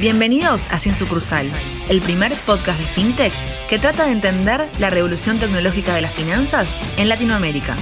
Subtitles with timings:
[0.00, 1.44] Bienvenidos a Sin Sucursal,
[1.90, 3.32] el primer podcast de FinTech
[3.68, 7.76] que trata de entender la revolución tecnológica de las finanzas en Latinoamérica.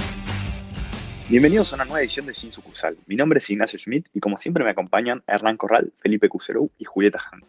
[1.29, 2.97] Bienvenidos a una nueva edición de Sin Sucursal.
[3.05, 6.85] Mi nombre es Ignacio Schmidt y como siempre me acompañan Hernán Corral, Felipe Cuserou y
[6.85, 7.43] Julieta Han.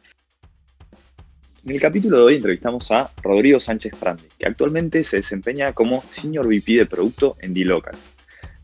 [1.64, 6.02] En el capítulo de hoy entrevistamos a Rodrigo Sánchez Prandi, que actualmente se desempeña como
[6.10, 7.96] Senior VP de Producto en D-Local.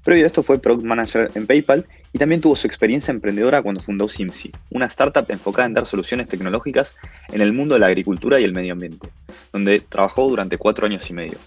[0.05, 3.83] Previo a esto fue Product Manager en PayPal y también tuvo su experiencia emprendedora cuando
[3.83, 6.95] fundó Simsi, una startup enfocada en dar soluciones tecnológicas
[7.33, 9.09] en el mundo de la agricultura y el medio ambiente,
[9.53, 11.39] donde trabajó durante cuatro años y medio.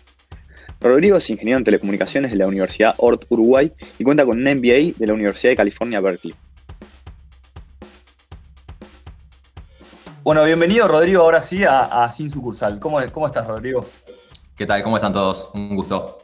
[0.81, 4.93] Rodrigo es ingeniero en telecomunicaciones de la Universidad Ort Uruguay y cuenta con un MBA
[4.97, 6.35] de la Universidad de California, Berkeley.
[10.21, 12.77] Bueno, bienvenido Rodrigo ahora sí a, Sin Sucursal.
[12.81, 13.85] ¿Cómo, ¿Cómo estás, Rodrigo?
[14.57, 14.83] ¿Qué tal?
[14.83, 15.49] ¿Cómo están todos?
[15.53, 16.17] Un gusto.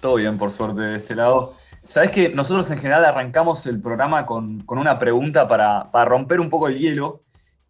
[0.00, 1.59] Todo bien, por suerte, de este lado.
[1.90, 6.68] Sabes que nosotros en general arrancamos el programa con, una pregunta para, romper un poco
[6.68, 7.24] el hielo.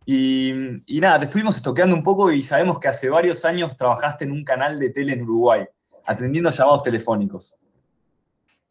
[0.04, 0.52] Y,
[1.00, 4.44] nada, te estuvimos estoqueando un poco y sabemos que hace varios años trabajaste en un
[4.44, 5.64] canal de tele en Uruguay,
[6.06, 7.58] atendiendo llamados telefónicos.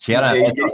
[0.05, 0.67] Llegaron a eh, eso,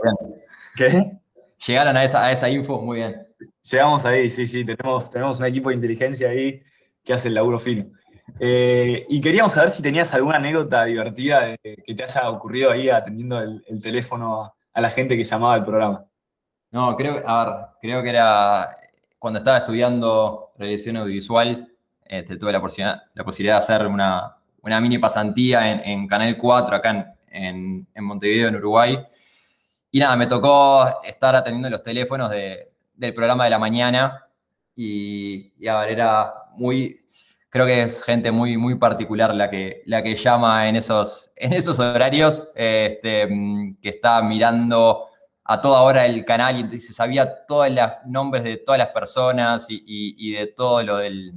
[0.76, 1.20] ¿Qué?
[1.66, 3.26] Llegaron a esa, a esa info, muy bien.
[3.72, 6.62] Llegamos ahí, sí, sí, tenemos, tenemos un equipo de inteligencia ahí
[7.02, 7.86] que hace el laburo fino.
[8.42, 13.40] Eh, y queríamos saber si tenías alguna anécdota divertida que te haya ocurrido ahí atendiendo
[13.40, 16.06] el, teléfono a, la gente que llamaba al programa.
[16.72, 18.70] No, creo, a ver, creo que era
[19.20, 21.72] cuando estaba estudiando revisión audiovisual,
[22.04, 24.38] este, tuve la posibilidad, la posibilidad de hacer una,
[24.82, 29.00] mini pasantía en, Canal 4 acá en, Montevideo, en Uruguay.
[29.92, 34.28] Y nada, me tocó estar atendiendo los teléfonos del programa de la mañana
[34.76, 37.05] y, y a ver, era muy,
[37.56, 41.54] creo que es gente muy, muy particular la que, la que llama en esos, en
[41.54, 43.30] esos horarios, este,
[43.82, 45.06] que está mirando
[45.46, 49.68] a toda hora el canal y se sabía todos los nombres de todas las personas
[49.70, 51.32] y, de todo lo del,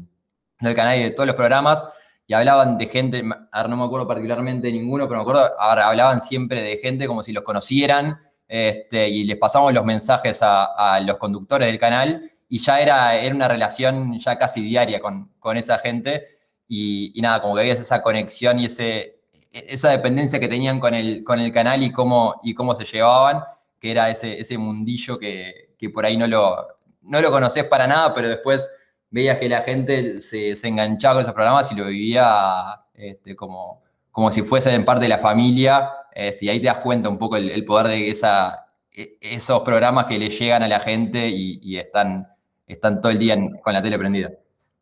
[0.58, 1.88] canal y de todos los programas.
[2.26, 3.22] Y hablaban de gente,
[3.52, 7.06] ahora no me acuerdo particularmente de ninguno, pero me acuerdo, ahora hablaban siempre de gente
[7.06, 11.78] como si los conocieran este, y les pasamos los mensajes a, a los conductores del
[11.78, 16.26] canal y ya era, era una relación ya casi diaria con, esa gente.
[16.66, 19.20] Y, nada, como que había esa conexión y ese,
[19.52, 23.42] esa dependencia que tenían con el, con el canal y cómo, y cómo se llevaban,
[23.80, 26.66] que era ese, ese mundillo que, por ahí no lo,
[27.02, 28.68] no lo conoces para nada, pero después
[29.10, 34.30] veías que la gente se, enganchaba con esos programas y lo vivía este, como, como
[34.30, 37.64] si fuesen parte de la familia, este, y ahí te das cuenta un poco el,
[37.64, 42.26] poder de esa, e, esos programas que le llegan a la gente y están
[42.68, 44.30] están todo el día con la tele prendida.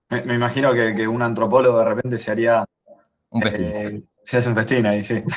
[0.08, 2.64] Me, imagino que, un antropólogo de repente se haría...
[3.30, 3.66] Un festín.
[3.66, 5.22] Eh, se hace un festín ahí, sí.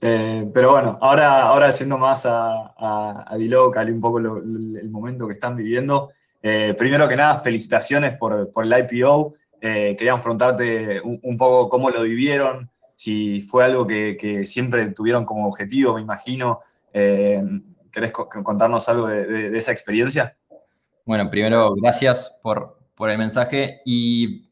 [0.00, 4.90] Eh, pero bueno, ahora, ahora yendo más a, a, a Dilocal y un poco el
[4.90, 6.10] momento que están viviendo,
[6.42, 9.34] eh, primero que nada, felicitaciones por, el IPO.
[9.60, 15.94] queríamos preguntarte un, poco cómo lo vivieron, si fue algo que, siempre tuvieron como objetivo,
[15.94, 16.60] me imagino.
[16.92, 20.36] ¿Querés contarnos algo de esa experiencia?
[21.06, 24.50] Bueno, primero, gracias por, el mensaje y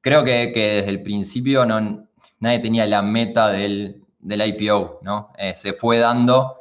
[0.00, 2.08] creo que, desde el principio no,
[2.40, 5.32] nadie tenía la meta del, IPO, ¿no?
[5.38, 6.58] Eh, se fue dando,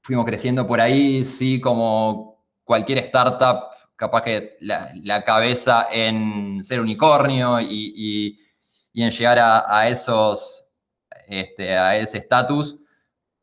[0.00, 7.60] fuimos creciendo por ahí, sí, como cualquier startup, capaz que la, cabeza en ser unicornio
[7.60, 8.40] y,
[8.94, 10.64] en llegar a, esos,
[11.28, 12.78] este, a ese estatus,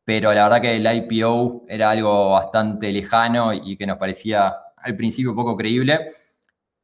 [0.04, 4.96] pero la verdad que el IPO era algo bastante lejano y que nos parecía al
[4.96, 6.08] principio poco creíble,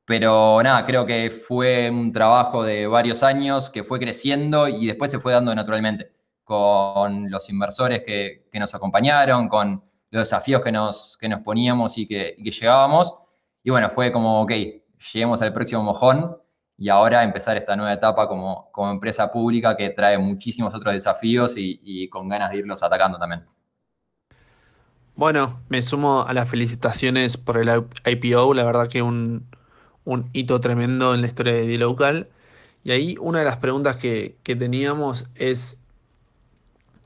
[0.05, 5.11] pero nada, creo que fue un trabajo de varios años que fue creciendo y después
[5.11, 6.13] se fue dando naturalmente
[6.43, 12.09] con los inversores que, nos acompañaron, con los desafíos que nos, que nos poníamos y
[12.09, 13.15] que, llegábamos.
[13.63, 14.53] Y bueno, fue como, ok,
[15.13, 16.37] lleguemos al próximo mojón
[16.77, 21.55] y ahora empezar esta nueva etapa como, como empresa pública que trae muchísimos otros desafíos
[21.57, 23.47] y con ganas de irlos atacando también.
[25.21, 29.45] Bueno, me sumo a las felicitaciones por el IPO, la verdad que un,
[30.33, 32.31] hito tremendo en la historia de D-Local.
[32.85, 35.83] Y ahí una de las preguntas que, teníamos es,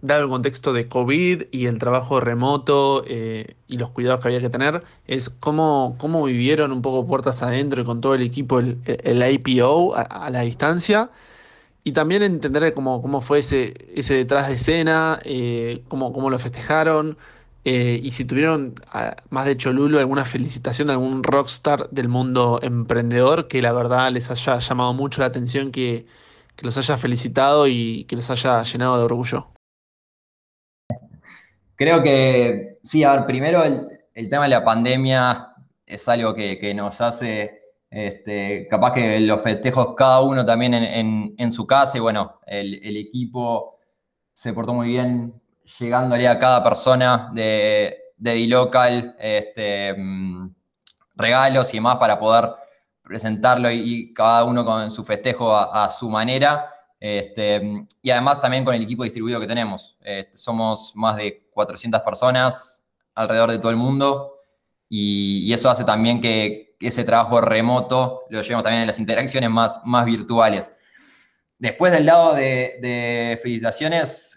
[0.01, 4.41] dado el contexto de COVID y el trabajo remoto eh, y los cuidados que había
[4.41, 8.61] que tener, es cómo, cómo vivieron un poco puertas adentro y con todo el equipo
[8.61, 8.79] el,
[9.29, 11.11] IPO a, la distancia.
[11.83, 17.19] Y también entender cómo, fue ese, ese detrás de escena, eh, cómo lo festejaron,
[17.65, 18.75] eh, y si tuvieron,
[19.31, 24.31] más de Cholulo, alguna felicitación de algún rockstar del mundo emprendedor que la verdad les
[24.31, 26.07] haya llamado mucho la atención, que,
[26.61, 29.49] los haya felicitado y que los haya llenado de orgullo.
[31.75, 35.49] Creo que, sí, a ver, primero el, tema de la pandemia
[35.87, 41.67] es algo que, nos hace Este, capaz que los festejos cada uno también en, su
[41.67, 43.79] casa y bueno, el, equipo
[44.35, 45.41] se portó muy bien
[45.79, 50.55] llegándole a cada persona de, de D-Local este, mm,
[51.15, 52.51] regalos y demás para poder
[53.03, 56.67] presentarlo y, cada uno con su festejo a, su manera.
[56.99, 59.97] Este, y además también con el equipo distribuido que tenemos.
[60.01, 62.83] Este, somos más de 400 personas
[63.15, 64.39] alrededor de todo el mundo
[64.89, 69.81] y, eso hace también que ese trabajo remoto lo llevemos también en las interacciones más,
[69.85, 70.73] más virtuales.
[71.59, 74.34] Después del lado de, felicitaciones,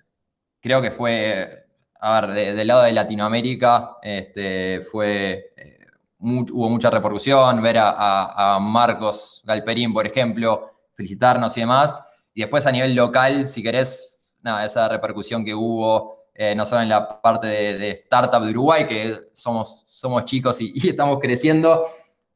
[0.61, 1.67] creo que fue,
[1.99, 5.79] a ver, del lado de Latinoamérica, este, fue, eh,
[6.19, 11.93] hubo mucha repercusión, ver a, Marcos Galperín, por ejemplo, felicitarnos y demás.
[12.33, 16.83] Y después a nivel local, si querés, nada, esa repercusión que hubo eh, no solo
[16.83, 21.83] en la parte de, startup de Uruguay, que somos, somos chicos y, estamos creciendo,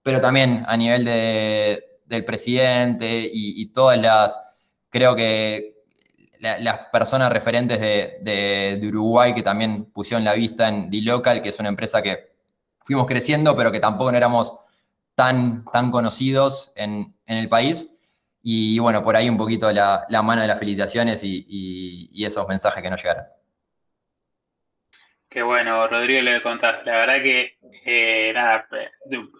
[0.02, 4.42] pero también a nivel del presidente y, todas las,
[4.90, 5.81] creo que
[6.42, 11.70] las personas referentes de, Uruguay que también pusieron la vista en D-Local, que es una
[11.70, 12.32] empresa que
[12.80, 14.60] fuimos creciendo, pero que tampoco éramos
[15.16, 17.96] tan, tan conocidos en, el país.
[18.42, 22.90] Y bueno, por ahí un poquito la, mano de las felicitaciones y, esos mensajes que
[22.90, 23.26] nos llegaron.
[25.30, 26.90] Qué bueno, Rodrigo, le contaste.
[26.90, 28.68] La verdad que, eh, nada,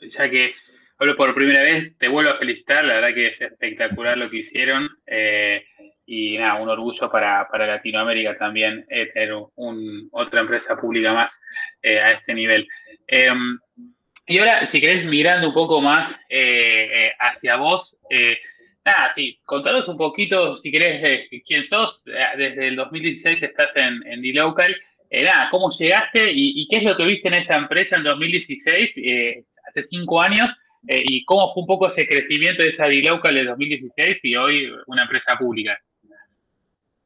[0.10, 0.54] ya que
[1.00, 2.86] hablo por primera vez, te vuelvo a felicitar.
[2.86, 4.88] La verdad que es espectacular lo que hicieron.
[5.06, 5.66] Eh,
[6.14, 11.32] y nada, un orgullo para, Latinoamérica también eh, tener un, otra empresa pública más
[11.84, 12.68] a este nivel.
[13.08, 13.58] Em,
[14.28, 16.16] y ahora, si querés, mirando un poco más
[17.20, 17.96] hacia vos,
[18.86, 22.02] nada, sí, contanos un poquito, si querés, quién sos.
[22.04, 24.76] Desde el 2016 estás en, en D-Local.
[25.14, 29.44] Eh, ¿cómo llegaste y, qué es lo que viste en esa empresa en 2016, eh,
[29.68, 30.50] hace cinco años,
[30.88, 34.72] eh, y cómo fue un poco ese crecimiento de esa Dilocal de 2016 y hoy
[34.88, 35.78] una empresa pública?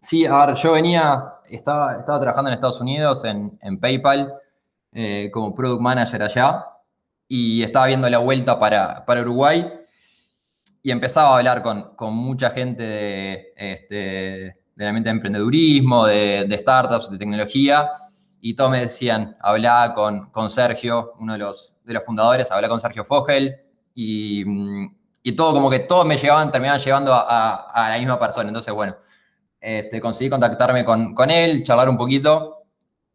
[0.06, 4.36] Sí, a ver, yo venía, estaba, estaba trabajando en Estados Unidos, en, PayPal,
[5.34, 6.64] como Product Manager allá,
[7.28, 9.68] y estaba viendo la vuelta para, Uruguay
[10.84, 13.96] y empezaba a hablar con, mucha gente de, este,
[14.76, 17.90] de la mente de emprendedurismo, de, startups, de tecnología,
[18.40, 22.70] y todos me decían, habla con, con Sergio, uno de los, de los fundadores, habla
[22.70, 23.56] con Sergio Fogel,
[23.96, 24.44] y,
[25.24, 28.50] y, todo, como que todos me llevaban, terminaban llevando a, a, la misma persona.
[28.50, 28.98] Entonces, bueno,
[29.66, 32.66] este, conseguí contactarme con, con, él, charlar un poquito,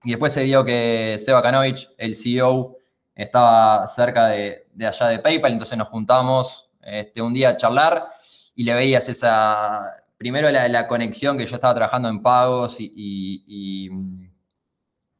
[0.02, 2.76] y después se dio que Seba Kanovich, el CEO,
[3.14, 8.08] estaba cerca de, de allá de PayPal, entonces nos juntamos este, un día a charlar
[8.54, 9.82] y le veías esa,
[10.16, 12.90] primero la, conexión que yo estaba trabajando en pagos y,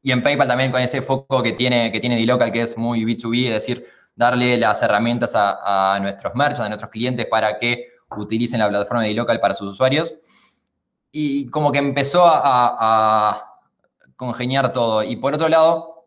[0.03, 3.05] y, en PayPal también con ese foco que tiene, que tiene D-Local, que es muy
[3.05, 3.85] B2B, es decir,
[4.15, 7.87] darle las herramientas a, nuestros merchants, a nuestros clientes para que
[8.17, 10.13] utilicen la plataforma de D-Local para sus usuarios.
[11.11, 13.47] Y como que empezó a,
[14.15, 15.03] congeniar todo.
[15.03, 16.05] Y por otro lado,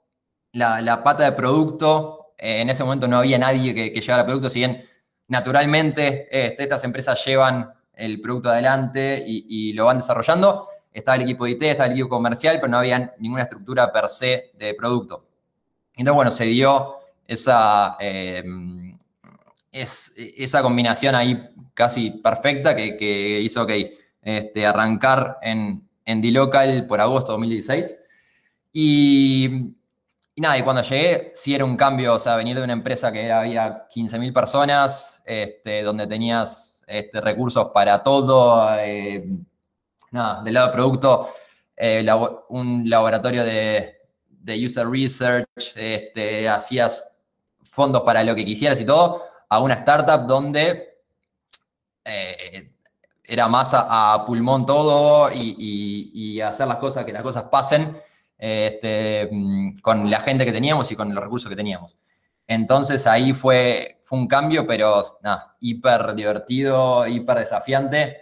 [0.53, 4.49] la, pata de producto, eh, en ese momento no había nadie que, que llevara producto,
[4.49, 4.85] si bien
[5.29, 10.67] naturalmente este, estas empresas llevan el producto adelante y, lo van desarrollando.
[10.93, 14.09] Estaba el equipo de IT, estaba el equipo comercial, pero no había ninguna estructura per
[14.09, 15.27] se de producto.
[15.97, 16.97] Entonces, bueno, se dio
[17.27, 18.43] esa, eh,
[19.73, 27.33] esa combinación ahí casi perfecta que, hizo, que este, arrancar en, en D-Local por agosto
[27.33, 27.99] de 2016.
[28.73, 29.47] Y,
[30.35, 33.13] y, nada, y cuando llegué, sí era un cambio, o sea, venir de una empresa
[33.13, 38.69] que era, había 15.000 personas, este, donde tenías este, recursos para todo.
[38.81, 39.29] Eh,
[40.11, 41.29] nada, del lado de producto,
[41.77, 42.07] eh,
[42.49, 44.01] un laboratorio de,
[44.65, 47.17] user research, este, hacías
[47.63, 51.01] fondos para lo que quisieras y todo, a una startup donde
[52.05, 52.74] eh,
[53.27, 57.97] era más a, pulmón todo y, hacer las cosas, que las cosas pasen
[58.37, 61.97] este, mm, con la gente que teníamos y con los recursos que teníamos.
[62.47, 68.21] Entonces ahí fue, fue un cambio, pero nada, hiper divertido, hiper desafiante.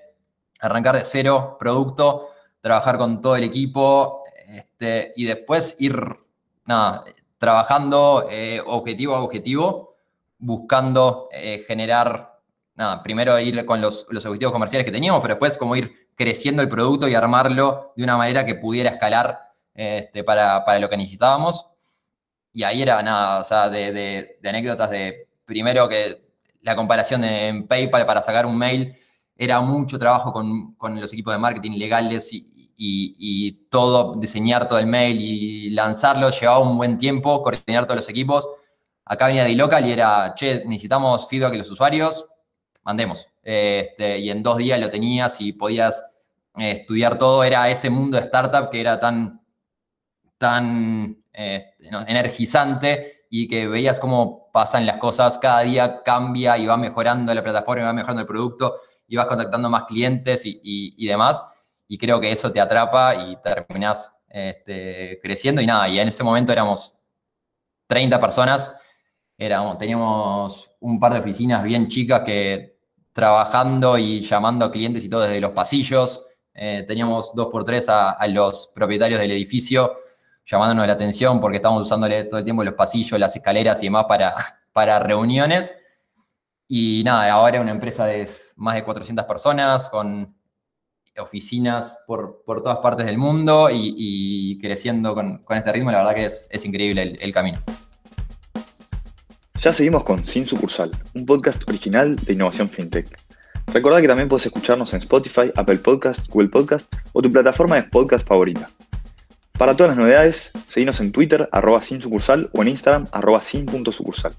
[0.60, 2.28] Arrancar de cero, producto,
[2.60, 5.96] trabajar con todo el equipo este, y después ir
[6.64, 7.04] nada,
[7.38, 9.96] trabajando eh, objetivo a objetivo,
[10.38, 12.31] buscando eh, generar,
[12.74, 16.68] nada, primero ir con los, objetivos comerciales que teníamos, pero después como ir creciendo el
[16.68, 19.38] producto y armarlo de una manera que pudiera escalar
[19.74, 21.66] este, para, para lo que necesitábamos
[22.52, 28.06] y ahí era nada, o sea, de, anécdotas de, primero que la comparación en PayPal
[28.06, 28.94] para sacar un mail
[29.36, 35.18] era mucho trabajo con, los equipos de marketing legales y, todo, diseñar todo el mail
[35.20, 38.48] y lanzarlo, llevaba un buen tiempo, coordinar todos los equipos.
[39.04, 42.26] acá venía de local y era, che, necesitamos feedback de los usuarios,
[42.82, 43.28] mandemos.
[43.42, 46.02] Este, y en dos días lo tenías y podías
[46.56, 47.44] eh, estudiar todo.
[47.44, 49.40] Era ese mundo de startup que era tan,
[50.38, 56.76] tan este, energizante y que veías cómo pasan las cosas, cada día cambia y va
[56.76, 58.76] mejorando la plataforma, y va mejorando el producto,
[59.08, 61.42] y vas contactando más clientes y, demás,
[61.88, 66.22] y creo que eso te atrapa y terminas este, creciendo y nada, y en ese
[66.22, 66.94] momento éramos
[67.86, 68.70] 30 personas,
[69.38, 72.71] éramos, teníamos un par de oficinas bien chicas que
[73.12, 77.88] trabajando y llamando a clientes y todo desde los pasillos, eh, teníamos dos por tres
[77.88, 79.94] a los propietarios del edificio,
[80.46, 84.06] llamándonos la atención porque estamos usándole todo el tiempo los pasillos, las escaleras y demás
[84.08, 84.34] para,
[84.72, 85.74] para reuniones.
[86.68, 90.34] Y nada, ahora es una empresa de más de 400 personas con
[91.18, 96.64] oficinas por, todas partes del mundo y, creciendo con, este ritmo, la verdad que es,
[96.64, 97.60] increíble el, el, camino.
[99.62, 103.06] Ya seguimos con Sin Sucursal, un podcast original de Innovación FinTech.
[103.72, 107.84] Recuerda que también puedes escucharnos en Spotify, Apple Podcast, Google Podcast o tu plataforma de
[107.84, 108.68] podcast favorita.
[109.52, 114.34] Para todas las novedades, seguimos en Twitter, arroba sin sucursal, o en Instagram, arroba sin.sucursal.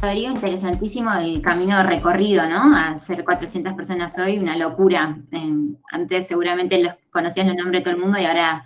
[0.00, 2.76] Rodrigo, interesantísimo el camino recorrido, ¿no?
[2.76, 5.18] A ser 400 personas hoy, una locura.
[5.32, 8.64] Em, antes seguramente los conocías los nombres de todo el mundo y ahora,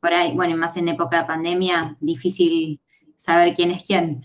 [0.00, 2.80] por ahí, bueno, más en época de pandemia, difícil
[3.24, 4.22] saber quién es quién.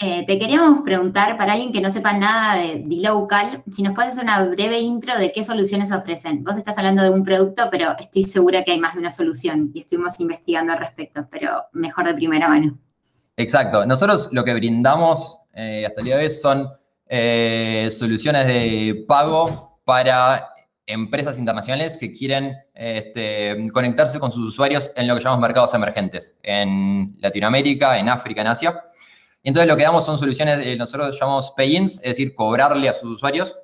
[0.00, 4.12] Eh, te queríamos preguntar, para alguien que no sepa nada de D-Local, si nos puedes
[4.12, 6.44] hacer una breve intro de qué soluciones ofrecen.
[6.44, 9.72] Vos estás hablando de un producto, pero estoy segura que hay más de una solución
[9.74, 12.78] y estuvimos investigando al respecto, pero mejor de primera mano.
[13.36, 13.84] Exacto.
[13.86, 16.68] Nosotros lo que brindamos eh, hasta el día de hoy son
[17.08, 20.48] eh, soluciones de pago para
[20.88, 26.38] empresas internacionales que quieren este, conectarse con sus usuarios en lo que llamamos mercados emergentes,
[26.42, 28.84] en Latinoamérica, en África, en Asia.
[29.42, 33.10] Entonces lo que damos son soluciones, eh, nosotros llamamos pay-ins, es decir, cobrarle a sus
[33.16, 33.54] usuarios.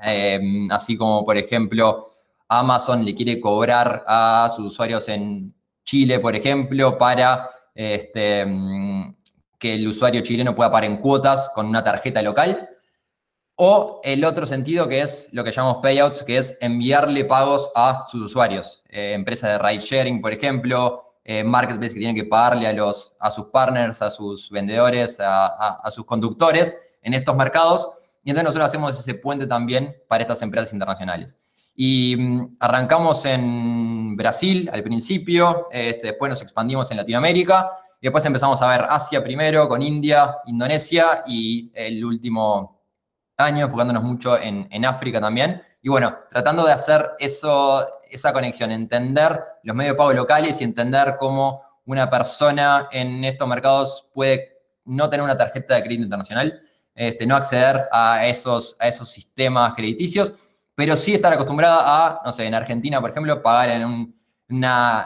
[0.00, 2.12] Em, así como, por ejemplo,
[2.48, 5.52] Amazon le quiere cobrar a sus usuarios en
[5.84, 9.16] Chile, por ejemplo, para este, mm,
[9.58, 12.68] que el usuario chileno pueda pagar en cuotas con una tarjeta local.
[13.56, 18.06] O el otro sentido que es lo que llamamos payouts, que es enviarle pagos a
[18.08, 18.82] sus usuarios.
[18.88, 23.14] Eh, empresas de ride sharing, por ejemplo, eh, marketplace que tienen que pagarle a, los,
[23.20, 27.88] a sus partners, a sus vendedores, a, sus conductores en estos mercados.
[28.24, 31.40] Y entonces nosotros hacemos ese puente también para estas empresas internacionales.
[31.76, 38.24] Y mm, arrancamos en Brasil al principio, este, después nos expandimos en Latinoamérica y después
[38.24, 42.81] empezamos a ver Asia primero con India, Indonesia y el último
[43.42, 45.62] año enfocándonos mucho en, África también.
[45.82, 50.64] Y bueno, tratando de hacer eso, esa conexión, entender los medios de pago locales y
[50.64, 56.60] entender cómo una persona en estos mercados puede no tener una tarjeta de crédito internacional,
[56.94, 60.34] este, no acceder a esos, a esos sistemas crediticios,
[60.74, 64.14] pero sí estar acostumbrada a, no sé, en Argentina, por ejemplo, pagar en un,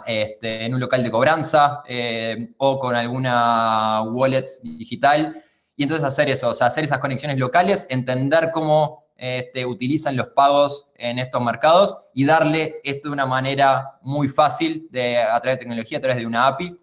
[0.06, 5.42] este, en un local de cobranza eh, o con alguna wallet digital.
[5.76, 10.28] Y entonces hacer eso, o sea, hacer esas conexiones locales, entender cómo este, utilizan los
[10.28, 15.58] pagos en estos mercados y darle esto de una manera muy fácil de, a través
[15.58, 16.78] de tecnología, a través de una API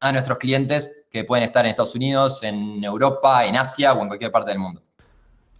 [0.00, 4.08] a nuestros clientes que pueden estar en Estados Unidos, en Europa, en Asia o en
[4.08, 4.82] cualquier parte del mundo.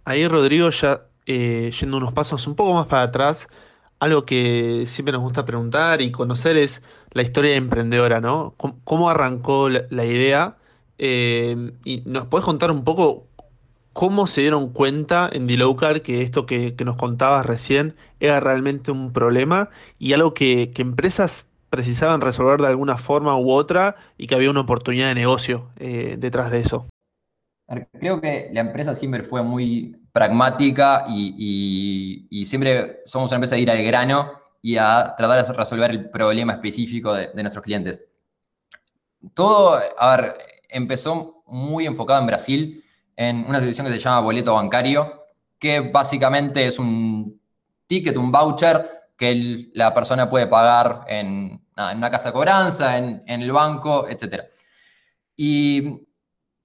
[0.05, 3.47] Ahí Rodrigo, ya eh, yendo unos pasos un poco más para atrás,
[3.99, 6.81] algo que siempre nos gusta preguntar y conocer es
[7.11, 8.53] la historia emprendedora, ¿no?
[8.83, 10.55] ¿Cómo, arrancó la, idea?
[10.97, 13.27] Eh, y nos puedes contar un poco
[13.97, 19.11] ¿Cómo se dieron cuenta en D-Local que esto que, nos contabas recién era realmente un
[19.11, 24.51] problema y algo que, empresas precisaban resolver de alguna forma u otra y que había
[24.51, 26.85] una oportunidad de negocio eh, detrás de eso?
[27.99, 33.71] Creo que la empresa siempre fue muy pragmática y, siempre somos una empresa de ir
[33.71, 38.07] al grano y a tratar de resolver el problema específico de, de nuestros clientes.
[39.33, 40.35] Todo, a ver,
[40.69, 42.83] empezó muy enfocado en Brasil
[43.15, 45.25] en una solución que se llama boleto bancario,
[45.59, 47.41] que básicamente es un
[47.87, 53.51] ticket, un voucher que la persona puede pagar en, una casa de cobranza, en, el
[53.51, 54.43] banco, etc.
[55.35, 56.03] Y,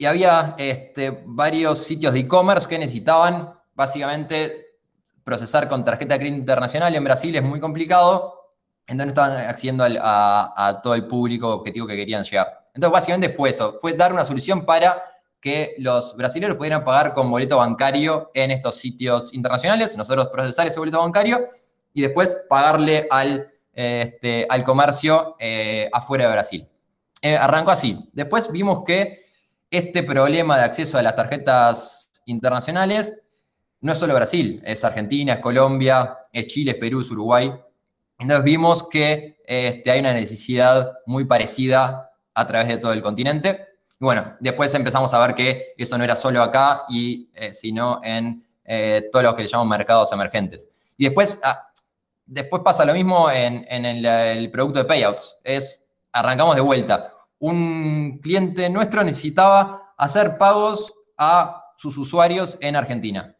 [0.06, 4.78] había este, varios sitios de e-commerce que necesitaban básicamente
[5.22, 6.92] procesar con tarjeta de crédito internacional.
[6.92, 8.50] En Brasil es muy complicado,
[8.84, 12.61] entonces estaban accediendo a, a todo el público objetivo que querían llegar.
[12.74, 15.02] Entonces básicamente fue eso, fue dar una solución para
[15.40, 20.78] que los brasileños pudieran pagar con boleto bancario en estos sitios internacionales, nosotros procesar ese
[20.78, 21.44] boleto bancario
[21.92, 26.68] y después pagarle al, este, al comercio eh, afuera de Brasil.
[27.20, 28.08] Eh, arrancó así.
[28.12, 29.26] Después vimos que
[29.68, 33.20] este problema de acceso a las tarjetas internacionales
[33.80, 37.52] no es solo Brasil, es Argentina, es Colombia, es Chile, es Perú, es Uruguay.
[38.18, 43.66] Entonces vimos que este, hay una necesidad muy parecida a través de todo el continente.
[44.00, 48.00] Y bueno, después empezamos a ver que eso no era solo acá, y, eh, sino
[48.02, 50.70] en eh, todos los que le llamamos mercados emergentes.
[50.96, 51.68] Y después, ah,
[52.26, 55.36] después pasa lo mismo en, el, producto de payouts.
[55.44, 57.12] Es, arrancamos de vuelta.
[57.38, 63.36] Un cliente nuestro necesitaba hacer pagos a sus usuarios en Argentina.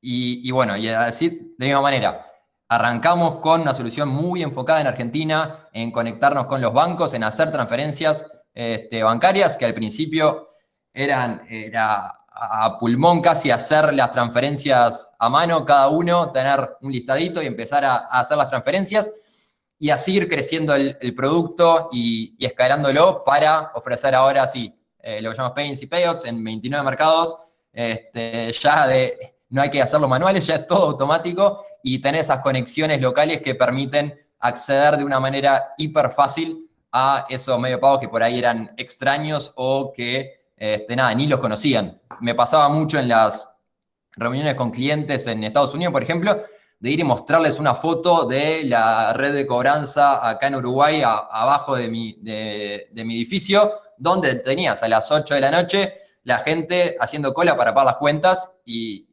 [0.00, 2.25] Y, bueno, y así, de la misma manera,
[2.68, 7.52] arrancamos con una solución muy enfocada en Argentina, en conectarnos con los bancos, en hacer
[7.52, 10.50] transferencias este, bancarias, que al principio
[10.92, 17.42] eran era a pulmón casi hacer las transferencias a mano, cada uno tener un listadito
[17.42, 19.10] y empezar a, hacer las transferencias
[19.78, 25.36] y así ir creciendo el, producto y, escalándolo para ofrecer ahora sí eh, lo que
[25.36, 27.36] llamamos Payments y Payouts en 29 mercados,
[27.72, 32.40] este, ya de no hay que hacerlo manuales, ya es todo automático y tener esas
[32.40, 38.08] conexiones locales que permiten acceder de una manera hiper fácil a esos medios pagos que
[38.08, 42.00] por ahí eran extraños o que este, nada, ni los conocían.
[42.20, 43.48] Me pasaba mucho en las
[44.12, 46.40] reuniones con clientes en Estados Unidos, por ejemplo,
[46.78, 51.76] de ir y mostrarles una foto de la red de cobranza acá en Uruguay, abajo
[51.76, 55.94] de mi, de mi edificio, donde tenías a las 8 de la noche
[56.26, 59.05] la gente haciendo cola para pagar las cuentas y,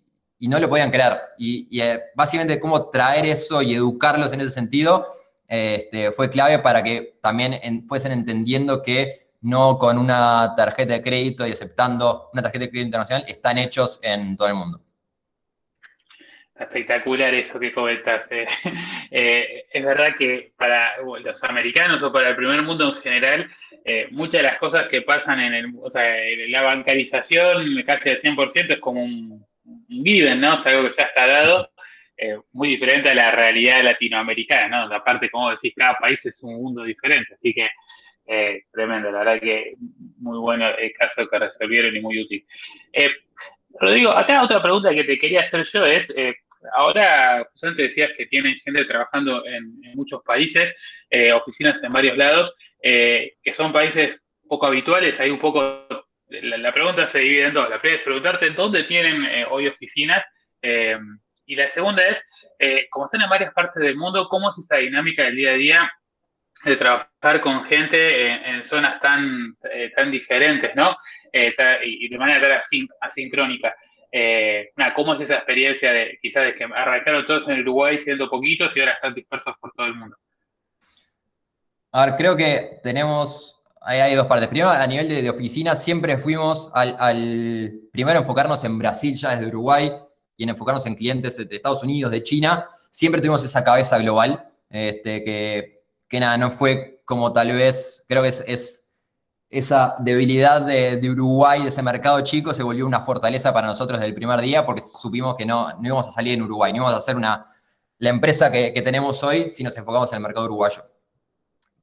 [0.44, 1.22] y no lo podían creer.
[1.38, 5.08] Y, eh, básicamente cómo traer eso y educarlos en ese sentido
[5.48, 11.48] este, fue clave para que también fuesen entendiendo que no con una tarjeta de crédito
[11.48, 14.82] y aceptando una tarjeta de crédito internacional están hechos en todo el mundo.
[16.60, 18.46] Espectacular eso que comentaste.
[19.16, 23.48] Eh, es verdad que para los americanos o para el primer mundo en general,
[23.86, 26.12] eh, muchas de las cosas que pasan en, el, o sea,
[26.48, 29.46] la bancarización casi al 100% es como un,
[30.02, 30.56] viven, ¿no?
[30.56, 31.72] Es algo que ya está dado,
[32.18, 34.96] eh, muy diferente a la realidad latinoamericana, ¿no?
[34.96, 37.68] Aparte, como decís, cada país es un mundo diferente, así que
[38.25, 39.74] eh, tremendo, la verdad que
[40.20, 42.46] muy bueno el caso que resolvieron y muy útil.
[42.94, 43.10] Eh,
[43.79, 46.36] Rodrigo, acá otra pregunta que te quería hacer yo es, eh,
[46.75, 50.75] ahora justamente decías que tienen gente trabajando en, muchos países,
[51.36, 55.86] oficinas en varios lados, que son países poco habituales, hay un poco
[56.41, 57.69] la, pregunta se divide en dos.
[57.69, 60.24] La primera es preguntarte dónde tienen eh, hoy oficinas.
[60.61, 60.98] Eh,
[61.46, 62.24] y la segunda es,
[62.59, 65.55] eh, como están en varias partes del mundo, ¿cómo es esa dinámica del día a
[65.55, 65.91] día
[66.63, 69.57] de trabajar con gente en, zonas tan,
[69.98, 70.96] tan diferentes, ¿no?
[71.33, 73.75] y de manera tan asincrónica.
[74.96, 78.79] ¿Cómo es esa experiencia de quizás de que arrancaron todos en Uruguay siendo poquitos y
[78.79, 80.15] ahora están dispersos por todo el mundo?
[81.91, 84.48] A ver, creo que tenemos hay dos partes.
[84.48, 89.91] Primero, a nivel de, oficina, siempre fuimos al, primero enfocarnos en Brasil ya desde Uruguay
[90.37, 92.65] y en enfocarnos en clientes de Estados Unidos, de China.
[92.89, 95.24] Siempre tuvimos esa cabeza global, este,
[96.09, 98.91] que, nada, no fue como tal vez, creo que es,
[99.50, 104.09] esa debilidad de, Uruguay, de ese mercado chico, se volvió una fortaleza para nosotros desde
[104.09, 106.96] el primer día porque supimos que no, no íbamos a salir en Uruguay, no íbamos
[106.96, 107.46] a ser una,
[108.00, 110.83] la empresa que, que tenemos hoy si nos enfocamos en el mercado uruguayo.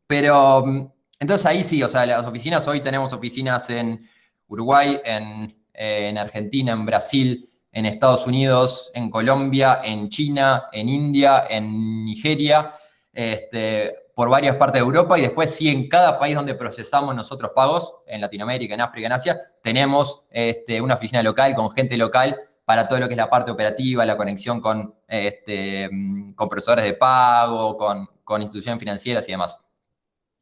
[0.08, 4.09] Pero entonces ahí sí, o sea, las oficinas, hoy tenemos oficinas en
[4.48, 12.06] Uruguay, en, Argentina, en Brasil, en Estados Unidos, en Colombia, en China, en India, en
[12.06, 12.72] Nigeria,
[13.12, 17.52] este, por varias partes de Europa y después sí en cada país donde procesamos nosotros
[17.54, 22.35] pagos, en Latinoamérica, en África, en Asia, tenemos este, una oficina local con gente local
[22.64, 25.90] para todo lo que es la parte operativa, la conexión con, este,
[26.35, 29.59] con profesores de pago, con instituciones financieras y demás.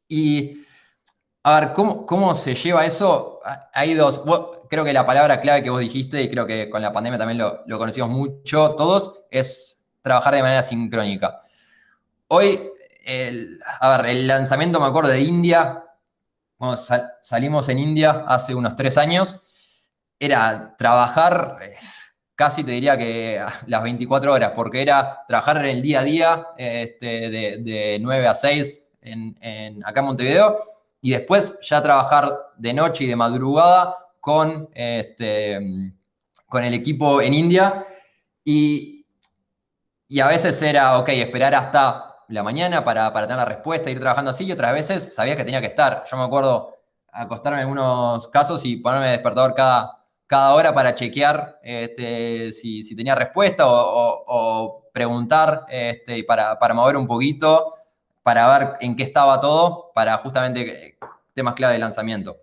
[0.07, 0.63] Y
[1.49, 3.39] a ver, ¿cómo, se lleva eso?
[3.73, 4.23] Hay dos,
[4.69, 7.39] creo que la palabra clave que vos dijiste, y creo que con la pandemia también
[7.39, 11.41] lo, conocimos mucho todos, es trabajar de manera sincrónica.
[12.27, 12.69] Hoy,
[13.03, 15.83] el, a ver, el lanzamiento, me acuerdo, de India,
[16.57, 16.77] cuando
[17.21, 19.41] salimos en India hace unos tres años,
[20.19, 21.75] era trabajar, eh,
[22.35, 26.47] casi te diría que las 24 horas, porque era trabajar en el día a día,
[26.57, 30.55] este, de, 9 a 6 en, acá en Montevideo,
[31.01, 35.59] y después ya trabajar de noche y de madrugada con, este,
[36.47, 37.85] con el equipo en India.
[38.43, 39.05] Y,
[40.07, 43.99] y, a veces era, ok, esperar hasta la mañana para, para, tener la respuesta, ir
[43.99, 46.03] trabajando así, y otras veces sabía que tenía que estar.
[46.09, 46.75] Yo me acuerdo
[47.11, 52.95] acostarme en algunos casos y ponerme despertador cada, cada hora para chequear este, si, si,
[52.95, 57.73] tenía respuesta o, o, preguntar este, para, para mover un poquito
[58.29, 60.99] para ver en qué estaba todo, para justamente
[61.33, 62.37] temas clave de lanzamiento.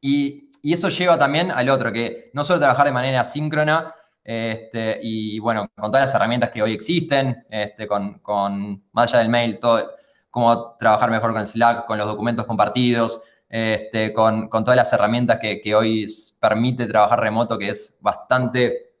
[0.00, 5.40] Y, eso lleva también al otro, que no solo trabajar de manera síncrona, este, y
[5.40, 9.58] bueno, con todas las herramientas que hoy existen, este, con, con, más allá del mail,
[9.58, 9.90] todo,
[10.30, 15.74] cómo trabajar mejor con Slack, con los documentos compartidos, este, con, todas las herramientas que,
[15.74, 16.06] hoy
[16.40, 18.92] permite trabajar remoto, que es bastante,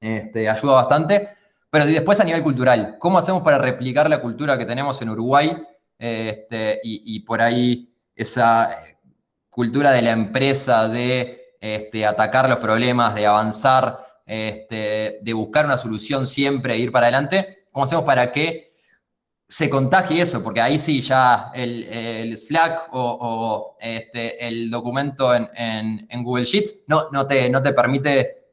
[0.00, 1.28] ayuda bastante.
[1.70, 5.56] Pero después a nivel cultural, ¿cómo hacemos para replicar la cultura que tenemos en Uruguay?
[5.98, 8.70] Este, y, por ahí esa
[9.50, 15.76] cultura de la empresa de este, atacar los problemas, de avanzar, este, de buscar una
[15.76, 17.66] solución siempre e ir para adelante.
[17.72, 18.70] ¿Cómo hacemos para que
[19.46, 20.42] se contagie eso?
[20.42, 27.60] Porque ahí sí ya el, Slack o, el documento en, Google Sheets no, te, no
[27.60, 28.52] te permite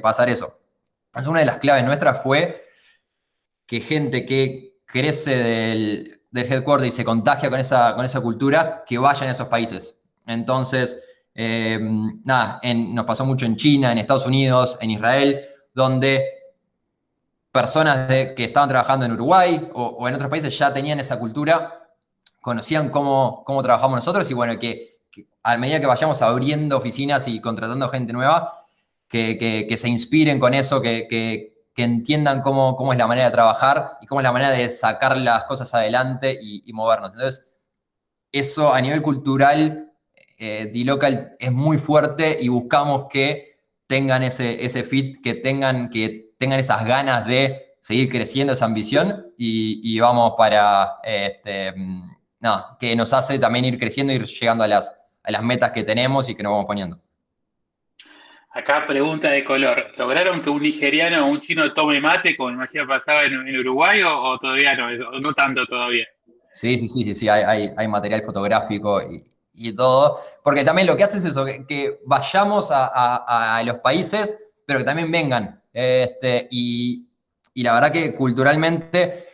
[0.00, 0.63] pasar eso.
[1.26, 2.64] Una de las claves nuestras fue
[3.66, 8.82] que gente que crece del, del headquarter y se contagia con esa, con esa cultura,
[8.86, 10.00] que vayan a esos países.
[10.26, 11.02] Entonces,
[11.34, 11.78] eh,
[12.24, 15.40] nada, nos pasó mucho en China, en Estados Unidos, en Israel,
[15.72, 16.24] donde
[17.52, 21.88] personas que estaban trabajando en Uruguay o, en otros países ya tenían esa cultura,
[22.40, 24.98] conocían cómo, cómo trabajamos nosotros y bueno, que,
[25.42, 28.63] a medida que vayamos abriendo oficinas y contratando gente nueva,
[29.14, 34.20] que, se inspiren con eso, que, entiendan cómo, es la manera de trabajar y cómo
[34.20, 37.12] es la manera de sacar las cosas adelante y, movernos.
[37.12, 37.50] Entonces,
[38.32, 39.92] eso a nivel cultural
[40.38, 45.90] eh, D-Local es muy fuerte y buscamos que tengan ese, ese fit, que tengan,
[46.38, 52.14] esas ganas de seguir creciendo, esa ambición y, vamos para, este, mm,
[52.80, 56.42] que nos hace también ir creciendo, ir llegando a las metas que tenemos y que
[56.42, 56.98] nos vamos poniendo.
[58.54, 59.92] Acá pregunta de color.
[59.96, 64.38] ¿Lograron que un nigeriano o un chino tome mate como imagino pasaba en, Uruguay o,
[64.38, 65.20] todavía no?
[65.20, 66.06] No tanto todavía.
[66.52, 67.28] Sí, sí, sí, sí, sí.
[67.28, 69.24] Hay, material fotográfico y,
[69.56, 74.36] y todo, porque también lo que hace es eso, que, vayamos a, los países,
[74.66, 75.62] pero que también vengan.
[75.72, 77.08] Este, y,
[77.56, 79.26] la verdad que culturalmente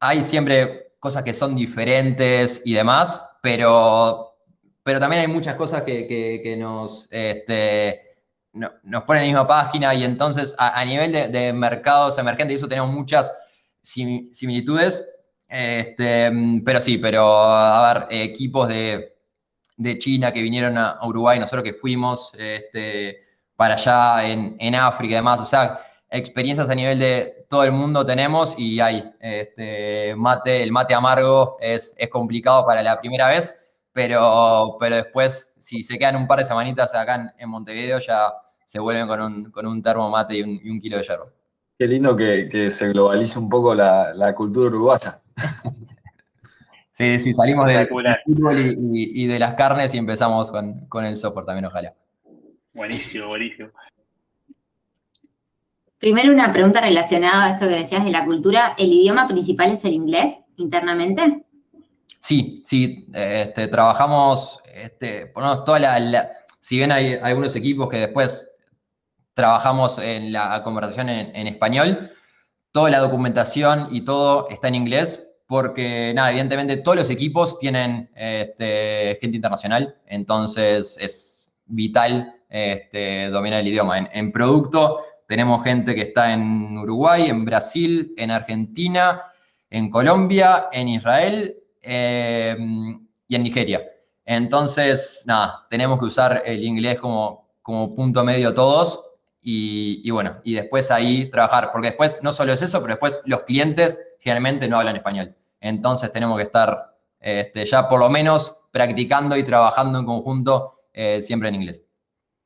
[0.00, 4.36] hay siempre cosas que son diferentes y demás, pero,
[4.82, 8.07] pero también hay muchas cosas que, nos, este,
[8.52, 12.90] nos ponen en la misma página y entonces a, nivel de, mercados emergentes, eso tenemos
[12.90, 13.32] muchas
[13.82, 15.08] similitudes,
[15.46, 16.30] este,
[16.64, 19.18] pero sí, pero a ver, equipos de
[19.78, 23.24] de China que vinieron a Uruguay, nosotros que fuimos este,
[23.56, 25.40] para allá en, África y demás.
[25.40, 25.80] O sea,
[26.10, 29.10] experiencias a nivel de todo el mundo tenemos y hay.
[29.20, 33.67] Este, mate, el mate amargo es, es complicado para la primera vez,
[33.98, 38.32] pero, pero después, si se quedan un par de semanitas acá en, Montevideo, ya
[38.64, 41.32] se vuelven con un, con un termo mate y un, kilo de hierro.
[41.76, 45.20] Qué lindo que, se globalice un poco la, la cultura uruguaya.
[46.90, 48.56] Sí, sí, salimos del fútbol
[48.92, 51.94] y, de las carnes y empezamos con, el software también, ojalá.
[52.74, 53.70] Buenísimo, buenísimo.
[55.98, 58.74] Primero una pregunta relacionada a esto que decías de la cultura.
[58.78, 61.46] ¿El idioma principal es el inglés internamente?
[62.20, 63.06] Sí, sí.
[63.14, 68.50] Este, trabajamos, este, ponemos toda la, Si bien hay algunos equipos que después
[69.34, 72.10] trabajamos en la conversación en, en español,
[72.72, 78.10] toda la documentación y todo está en inglés porque, nada, evidentemente todos los equipos tienen
[78.14, 83.98] este, gente internacional, entonces es vital este, dominar el idioma.
[83.98, 89.22] En, producto tenemos gente que está en Uruguay, en Brasil, en Argentina,
[89.70, 93.82] en Colombia, en Israel em, y en Nigeria.
[94.24, 99.04] Entonces, nada, tenemos que usar el inglés como, como punto medio todos
[99.40, 103.22] y, y, bueno, y después ahí trabajar, porque después no solo es eso, pero después
[103.24, 105.34] los clientes generalmente no hablan español.
[105.60, 111.20] Entonces tenemos que estar este, ya por lo menos practicando y trabajando en conjunto eh,
[111.22, 111.84] siempre en inglés.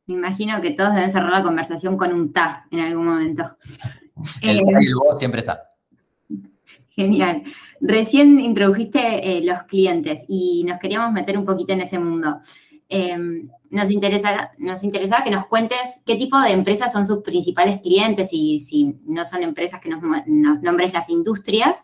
[0.06, 3.56] Me imagino que todos deben cerrar la conversación con un ta en algún momento.
[4.40, 4.62] El, eh,
[5.16, 5.71] siempre está.
[6.94, 7.42] Genial.
[7.80, 12.40] Recién introdujiste eh, los clientes y nos queríamos meter un poquito en ese mundo.
[13.70, 18.28] nos, interesa, nos interesaba que nos cuentes qué tipo de empresas son sus principales clientes
[18.32, 21.82] y si no son empresas que nos, nombres las industrias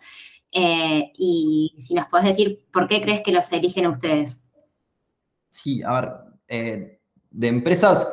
[0.52, 4.40] eh, y si nos puedes decir por qué crees que los eligen ustedes.
[5.50, 6.10] Sí, a ver,
[6.48, 8.08] eh, de empresas,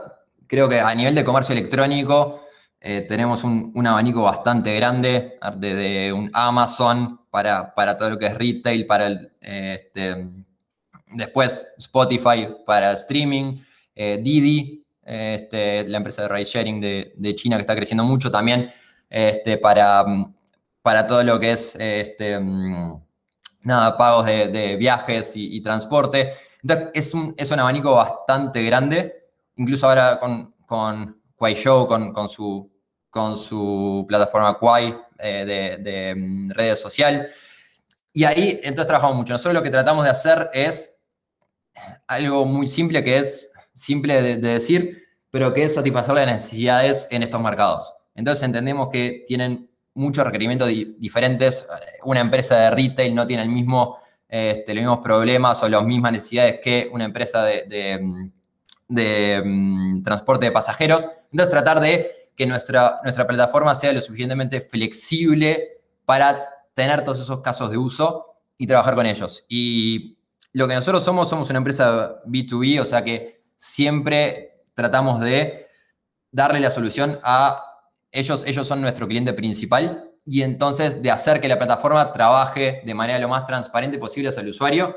[0.48, 2.42] creo que a nivel de comercio electrónico
[2.88, 8.86] eh, tenemos un, abanico bastante grande, desde un Amazon para, todo lo que es retail,
[8.86, 10.30] para el, este,
[11.12, 13.58] después Spotify para streaming,
[13.96, 18.70] Didi, este, la empresa de ride sharing de, China que está creciendo mucho también,
[19.10, 20.06] este, para
[20.86, 23.02] para todo lo que es este, mm,
[23.64, 26.34] nada, pagos de, viajes y, transporte.
[26.94, 32.30] Es un, es un abanico bastante grande, incluso ahora con, con Quai Show, con, con,
[32.30, 32.72] su,
[33.16, 37.26] con su plataforma Quai eh, de, de mm, redes social.
[38.12, 39.32] Y ahí, entonces, trabajamos mucho.
[39.32, 41.02] Nosotros lo que tratamos de hacer es
[42.08, 47.08] algo muy simple, que es simple de, de decir, pero que es satisfacer las necesidades
[47.10, 47.94] en estos mercados.
[48.16, 51.70] Entonces entendemos que tienen muchos requerimientos diferentes.
[52.04, 53.98] Una empresa de retail no tiene el mismo,
[54.28, 57.64] este, los mismos problemas o las mismas necesidades que una empresa de,
[58.90, 61.08] de, mm, transporte de pasajeros.
[61.32, 67.42] Entonces tratar de que nuestra, nuestra plataforma sea lo suficientemente flexible para tener todos esos
[67.42, 69.46] casos de uso y trabajar con ellos.
[69.48, 70.18] Y
[70.54, 75.66] lo que nosotros somos, somos una empresa B2B, o sea que siempre tratamos de
[76.32, 77.64] darle la solución a
[78.12, 82.94] ellos, ellos son nuestro cliente principal y entonces de hacer que la plataforma trabaje de
[82.94, 84.96] manera lo más transparente posible hacia el usuario,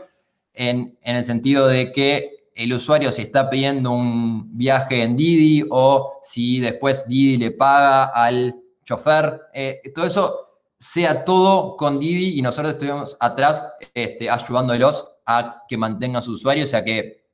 [0.54, 6.18] en, el sentido de que el usuario si está pidiendo un viaje en Didi o
[6.22, 10.34] si después Didi le paga al chofer, eh, todo eso
[10.76, 16.70] sea todo con Didi y nosotros estuvimos atrás este, ayudándolos a que mantengan sus usuarios,
[16.70, 17.26] sea que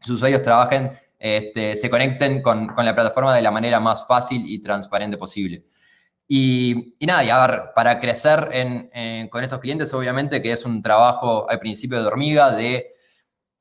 [0.00, 4.60] sus usuarios trabajen este, se conecten con, la plataforma de la manera más fácil y
[4.60, 5.64] transparente posible.
[6.26, 8.48] Y, nada, y a ver, para crecer
[9.30, 12.91] con estos clientes, obviamente que es un trabajo al principio de hormiga, de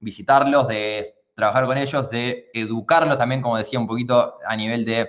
[0.01, 5.07] visitarlos, de trabajar con ellos, de educarlos también, como decía, un poquito a nivel de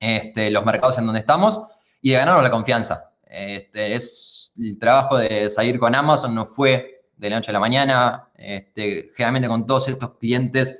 [0.00, 1.60] este, los mercados en donde estamos
[2.00, 3.12] y de ganarnos la confianza.
[3.26, 7.60] Este, es el trabajo de salir con Amazon no fue de la noche a la
[7.60, 8.28] mañana.
[8.36, 10.78] Este, generalmente con todos estos clientes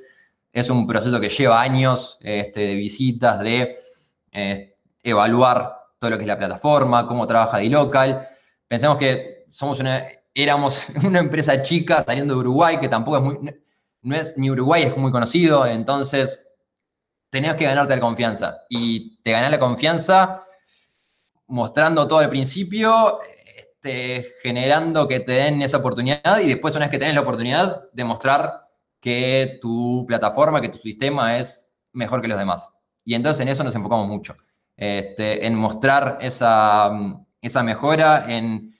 [0.51, 3.75] es un proceso que lleva años este, de visitas, de
[4.31, 8.27] eh, evaluar todo lo que es la plataforma, cómo trabaja D-Local.
[8.67, 10.03] Pensemos que somos una,
[10.35, 13.55] éramos una empresa chica saliendo de Uruguay, que tampoco es muy,
[14.01, 16.47] no es ni Uruguay, es muy conocido, entonces
[17.31, 18.57] tenías que ganarte la confianza.
[18.69, 20.43] Y te ganas la confianza
[21.47, 23.19] mostrando todo al principio,
[23.57, 27.83] este, generando que te den esa oportunidad y después una vez que tenés la oportunidad,
[27.93, 28.67] demostrar
[28.99, 32.73] que tu plataforma, que tu sistema es mejor que los demás.
[33.03, 34.35] Y entonces en eso nos enfocamos mucho,
[34.75, 36.91] este, en mostrar esa,
[37.41, 38.74] esa mejora, en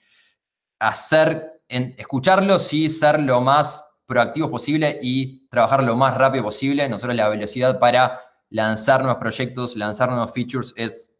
[0.79, 6.88] hacer, en escucharlos y ser lo más proactivos posible y trabajar lo más rápido posible.
[6.89, 11.15] Nosotros la velocidad para lanzar nuevos proyectos, lanzar nuevos features es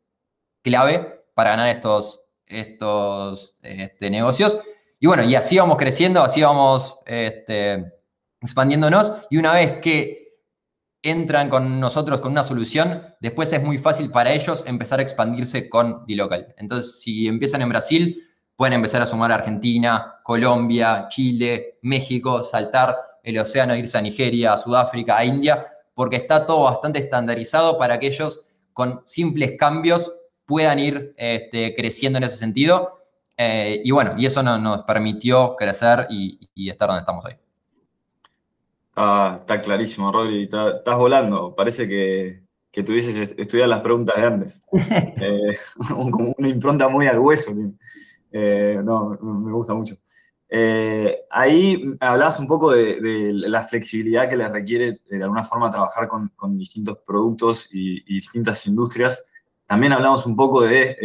[0.62, 4.58] clave para ganar estos, estos este, negocios.
[5.00, 7.94] Y bueno, y así vamos creciendo, así vamos este,
[8.42, 10.26] expandiéndonos y una vez que
[11.02, 15.70] entran con nosotros con una solución, después es muy fácil para ellos empezar a expandirse
[15.70, 16.56] con D-Local.
[16.58, 18.24] Entonces, si empiezan en Brasil,
[18.56, 24.54] pueden empezar a sumar a Argentina, Colombia, Chile, México, saltar el océano, irse a Nigeria,
[24.54, 28.42] a Sudáfrica, a India, porque está todo bastante estandarizado para que ellos
[28.74, 30.12] con simples cambios
[30.46, 33.02] puedan ir este, creciendo en ese sentido.
[33.38, 37.36] Eh, y bueno, y eso nos permitió crecer y estar donde estamos hoy.
[38.96, 40.44] Ah, está clarísimo, Rodri.
[40.44, 41.54] estás volando.
[41.54, 44.62] Parece que, que tuvieses estudiado las preguntas de antes.
[45.22, 45.58] Eh,
[45.90, 47.52] como una impronta muy al hueso.
[48.38, 49.96] Eh, no, me gusta mucho.
[50.50, 56.08] Eh, ahí hablabas un poco de, la flexibilidad que le requiere de alguna forma trabajar
[56.08, 59.26] con, distintos productos y, distintas industrias.
[59.66, 60.98] También hablamos un poco de,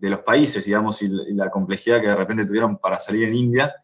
[0.00, 3.74] los países, digamos, y, la complejidad que de repente tuvieron para salir en India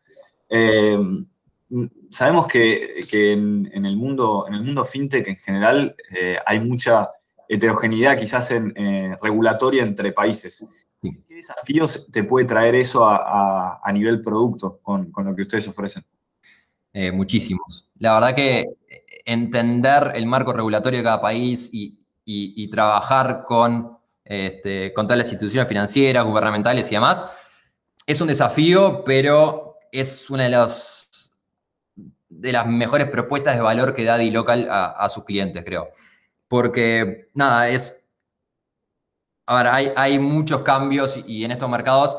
[2.10, 7.08] sabemos que, en, el mundo, en el mundo fintech en general eh, hay mucha
[7.48, 10.66] heterogeneidad quizás en, eh, regulatoria entre países.
[11.40, 16.04] ¿Qué desafíos te puede traer eso a, nivel producto con, lo que ustedes ofrecen?
[16.92, 17.88] Eh, muchísimos.
[17.96, 18.66] La verdad que
[19.24, 26.26] entender el marco regulatorio de cada país y, trabajar con, este, todas las instituciones financieras,
[26.26, 27.24] gubernamentales y demás,
[28.06, 31.00] es un desafío, pero es una de las
[32.28, 35.88] de las mejores propuestas de valor que da D-Local a, sus clientes, creo.
[36.48, 37.99] Porque, nada, es...
[39.50, 42.16] A ver, hay, hay muchos cambios y en estos mercados,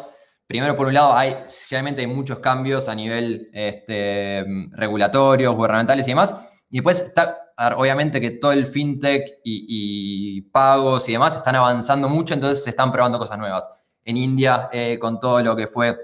[0.48, 1.34] primero por un lado, hay,
[1.70, 6.36] realmente hay muchos cambios a nivel este, regulatorios, gubernamentales y demás.
[6.70, 7.38] Y después está,
[7.78, 12.91] obviamente que todo el fintech y, pagos y demás están avanzando mucho, entonces se están
[12.91, 13.72] probando cosas nuevas.
[14.04, 15.98] En India, eh, con todo lo que fue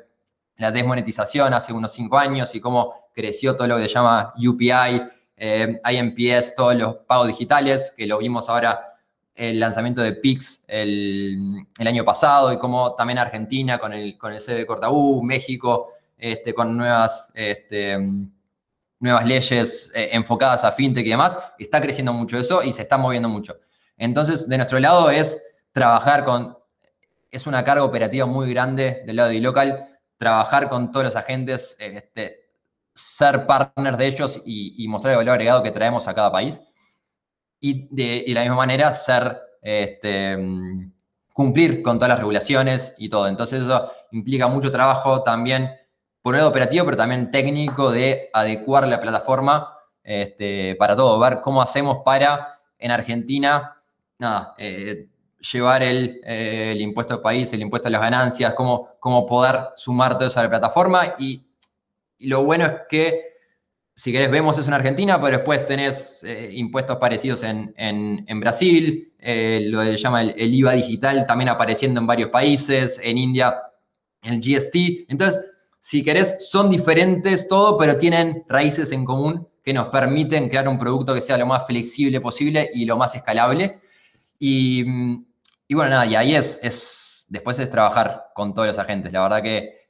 [0.55, 5.03] la desmonetización hace unos cinco años y cómo creció todo lo que se llama UPI,
[5.35, 8.93] eh, IMPS, todos los pagos digitales, que lo vimos ahora
[9.37, 14.41] el lanzamiento de PIX el, año pasado y como también Argentina con el, con el
[14.41, 17.97] CB Cortabú, México este, con nuevas este,
[18.99, 22.97] nuevas leyes eh, enfocadas a fintech y demás, está creciendo mucho eso y se está
[22.97, 23.57] moviendo mucho.
[23.97, 26.57] Entonces, de nuestro lado es trabajar con,
[27.31, 31.77] es una carga operativa muy grande del lado de local, trabajar con todos los agentes,
[31.79, 32.47] este,
[32.93, 36.61] ser partner de ellos y, mostrar el valor agregado que traemos a cada país.
[37.59, 40.37] Y de, la misma manera, ser, este,
[41.33, 43.27] cumplir con todas las regulaciones y todo.
[43.27, 45.71] Entonces, eso implica mucho trabajo también
[46.21, 51.41] por un lado operativo, pero también técnico de adecuar la plataforma este, para todo, ver
[51.41, 53.75] cómo hacemos para en Argentina,
[54.19, 55.07] nada, eh,
[55.51, 59.69] llevar el, eh, el, impuesto al país, el impuesto a las ganancias, cómo, cómo poder
[59.75, 61.15] sumar todo eso a la plataforma.
[61.19, 61.43] Y,
[62.19, 63.36] lo bueno es que,
[63.97, 69.11] si querés, vemos eso en Argentina, pero después tenés eh, impuestos parecidos en, en, Brasil,
[69.17, 73.55] lo que llama el, IVA digital también apareciendo en varios países, en India
[74.21, 75.09] el GST.
[75.09, 75.43] Entonces,
[75.79, 80.77] si querés, son diferentes todo, pero tienen raíces en común que nos permiten crear un
[80.77, 83.81] producto que sea lo más flexible posible y lo más escalable.
[84.37, 84.83] Y,
[85.73, 89.11] bueno, nada, y ahí es, es, después es trabajar con todos los agentes.
[89.11, 89.86] La verdad que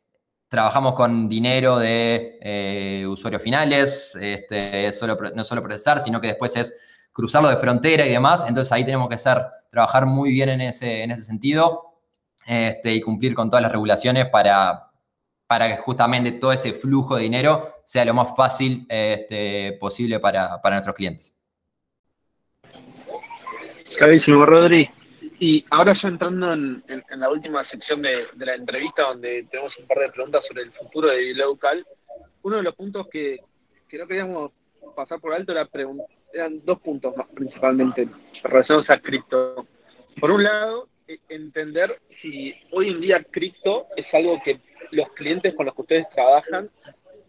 [0.48, 6.56] trabajamos con dinero de eh, usuarios finales, este, solo, no solo procesar, sino que después
[6.56, 6.78] es
[7.12, 8.46] cruzarlo de frontera y demás.
[8.48, 11.96] Entonces ahí tenemos que hacer, trabajar muy bien en ese, en ese sentido
[12.46, 14.88] este, y cumplir con todas las regulaciones para,
[15.48, 20.60] para que justamente todo ese flujo de dinero sea lo más fácil este, posible para,
[20.64, 21.36] nuestros clientes.
[23.98, 24.90] Clarísimo, Rodri.
[25.40, 26.84] Y ahora ya entrando en,
[27.16, 31.10] la última sección de, la entrevista, donde tenemos un par de preguntas sobre el futuro
[31.10, 31.86] de local,
[32.42, 33.40] uno de los puntos que,
[33.88, 34.52] que no queríamos
[34.96, 35.68] pasar por alto era
[36.34, 38.08] eran dos puntos más principalmente
[38.44, 39.68] relacionados a cripto.
[40.20, 44.60] Por un lado, e, entender si hoy en día cripto es algo que
[44.92, 46.70] los clientes con los que ustedes trabajan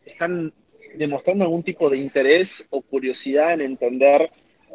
[0.05, 0.53] están
[0.95, 4.31] demostrando algún tipo de interés o curiosidad en entender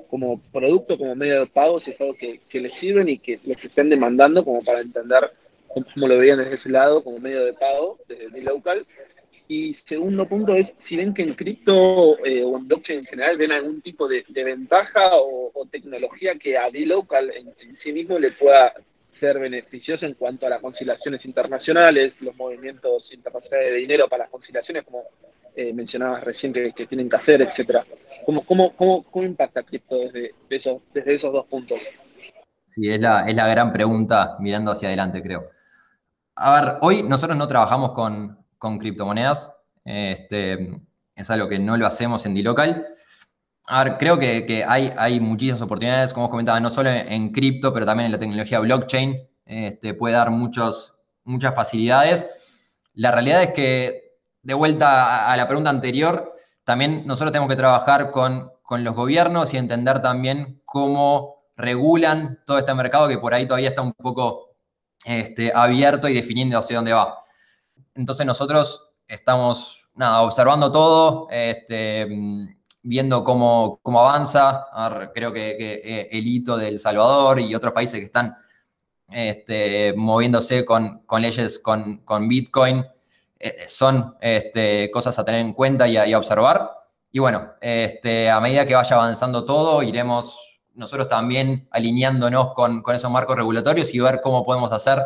[0.10, 3.64] como producto, como medio de pago, si es algo que, les sirven y que les
[3.64, 5.32] estén demandando como para entender
[5.68, 8.86] cómo, lo veían desde ese lado como medio de pago, desde el local.
[9.48, 13.38] Y segundo punto es si ven que en cripto eh, o en blockchain en general
[13.38, 18.32] ven algún tipo de, ventaja o, tecnología que a D-Local en, en, sí mismo le
[18.34, 18.74] pueda
[19.20, 24.30] ser beneficioso en cuanto a las conciliaciones internacionales, los movimientos internacionales de dinero para las
[24.30, 25.04] conciliaciones, como
[25.56, 27.86] eh, mencionabas recién que, tienen que hacer, etcétera.
[28.26, 31.80] ¿Cómo, cómo, cómo, cómo impacta cripto desde, esos, desde esos dos puntos?
[32.66, 35.50] Sí, es la, es la gran pregunta mirando hacia adelante, creo.
[36.36, 39.52] A ver, hoy nosotros no trabajamos con, con criptomonedas.
[39.86, 40.82] Este,
[41.16, 42.86] es algo que no lo hacemos en D-Local.
[43.68, 47.74] A ver, creo que, hay, hay, muchísimas oportunidades, como os comentaba, no solo en, cripto,
[47.74, 49.18] pero también en la tecnología blockchain.
[49.46, 52.30] Este, puede dar muchos, muchas facilidades.
[52.94, 56.33] La realidad es que, de vuelta a, la pregunta anterior,
[56.63, 62.73] también nosotros tenemos que trabajar con, los gobiernos y entender también cómo regulan todo este
[62.73, 64.56] mercado que por ahí todavía está un poco
[65.06, 67.19] este, abierto y definiendo hacia dónde va.
[67.93, 72.08] Entonces nosotros estamos nada, observando todo, este,
[72.82, 74.65] viendo cómo, cómo avanza.
[75.13, 78.36] creo que, eh, el hito de El Salvador y otros países que están
[79.08, 82.93] este, moviéndose con, leyes con, Bitcoin eh,
[83.68, 86.72] son este, cosas a tener en cuenta y a, observar.
[87.12, 93.12] Y bueno, este, a medida que vaya avanzando todo, iremos nosotros también alineándonos con, esos
[93.12, 95.02] marcos regulatorios y ver cómo podemos hacer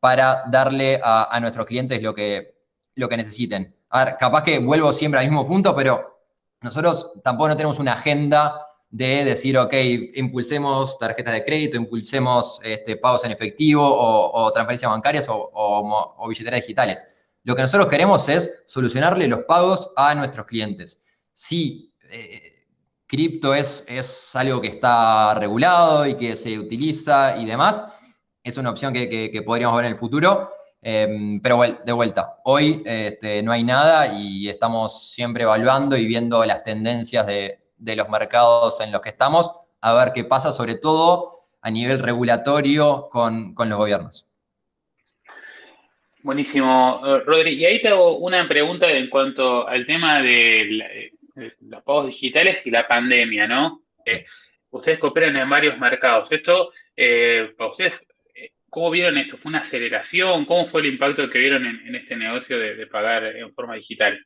[0.00, 2.54] para darle a, nuestros clientes lo que,
[2.94, 3.74] lo que necesiten.
[3.90, 6.20] A ver, capaz que vuelvo siempre al mismo punto, pero
[6.60, 9.74] nosotros tampoco no tenemos una agenda de decir, ok,
[10.14, 17.06] impulsemos tarjetas de crédito, impulsemos este, pagos en efectivo o, transferencias bancarias o, billeteras digitales.
[17.48, 21.00] Lo que nosotros queremos es solucionarle los pagos a nuestros clientes.
[21.32, 22.66] Si eh,
[23.06, 27.82] cripto es, es algo que está regulado y que se utiliza y demás,
[28.42, 30.50] es una opción que podríamos ver en el futuro.
[30.80, 36.44] Em, pero de vuelta, hoy este, no hay nada y estamos siempre evaluando y viendo
[36.44, 41.46] las tendencias de, los mercados en los que estamos, a ver qué pasa, sobre todo
[41.62, 44.27] a nivel regulatorio con, los gobiernos.
[46.28, 47.54] Buenísimo, eh, Rodri.
[47.54, 51.10] Y ahí te hago una pregunta en cuanto al tema de,
[51.62, 53.80] los pagos digitales y la pandemia, ¿no?
[54.04, 54.26] Eh,
[54.68, 56.30] ustedes cooperan en varios mercados.
[56.30, 57.94] Esto, eh, para ustedes,
[58.68, 59.38] ¿Cómo vieron esto?
[59.38, 60.44] ¿Fue una aceleración?
[60.44, 64.18] ¿Cómo fue el impacto que vieron en, este negocio de, pagar en forma digital?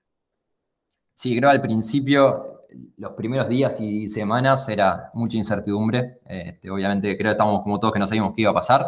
[1.15, 2.65] Sí, creo al principio,
[2.99, 6.19] los primeros días y semanas era mucha incertidumbre.
[6.27, 8.85] Este, obviamente creo que estamos como todos que no sabíamos qué iba a pasar.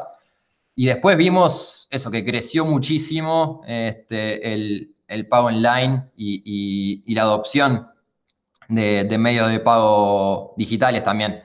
[0.77, 7.89] Y después vimos eso, que creció muchísimo este, el, pago online y, la adopción
[8.69, 11.43] de, medios de pago digitales también.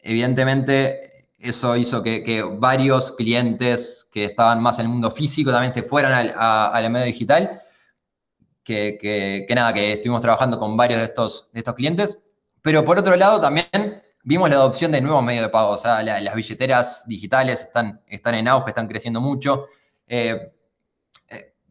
[0.00, 5.82] Evidentemente, eso hizo que, varios clientes que estaban más en el mundo físico también se
[5.82, 7.62] fueran al, medio digital.
[8.62, 12.22] Que, nada, que estuvimos trabajando con varios de estos, de estos clientes.
[12.60, 15.70] Pero por otro lado, también vimos la adopción de nuevos medios de pago.
[15.70, 19.64] O sea, las billeteras digitales están, están en auge, están creciendo mucho.
[20.06, 20.52] Eh,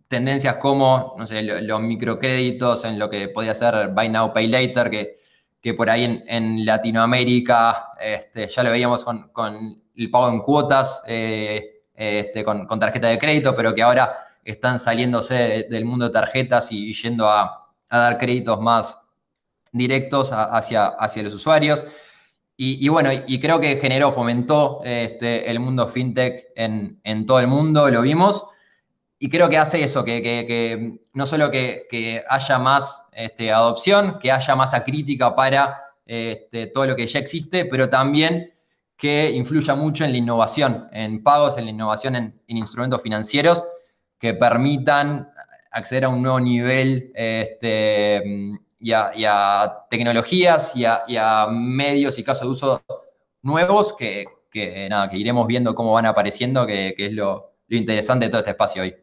[0.08, 4.89] tendencias como, no sé, los microcréditos en lo que podría ser Buy Now, Pay Later,
[4.89, 5.18] que,
[5.62, 11.84] que por ahí en, Latinoamérica este, ya lo veíamos con, el pago en cuotas, eh,
[11.93, 16.91] este, con, tarjeta de crédito, pero que ahora están saliéndose del mundo de tarjetas y
[16.91, 18.99] yendo a, dar créditos más
[19.72, 21.86] directos hacia, hacia los usuarios.
[22.60, 27.88] Y, bueno, y creo que generó, fomentó este, el mundo fintech en, todo el mundo,
[27.91, 28.47] lo vimos.
[29.20, 34.55] Y creo que hace eso, que, no solo que, haya más este, adopción, que haya
[34.55, 38.51] masa crítica para este, todo lo que ya existe, pero también
[38.95, 43.64] que influya mucho en la innovación, en pagos, en la innovación en, instrumentos financieros
[44.18, 45.30] que permitan
[45.70, 47.12] acceder a un nuevo nivel
[48.80, 52.84] y, a, tecnologías y a, medios y casos de uso
[53.41, 54.25] nuevos que,
[54.89, 58.84] nada, que iremos viendo cómo van apareciendo, que, es lo interesante de todo este espacio
[58.84, 58.95] hoy.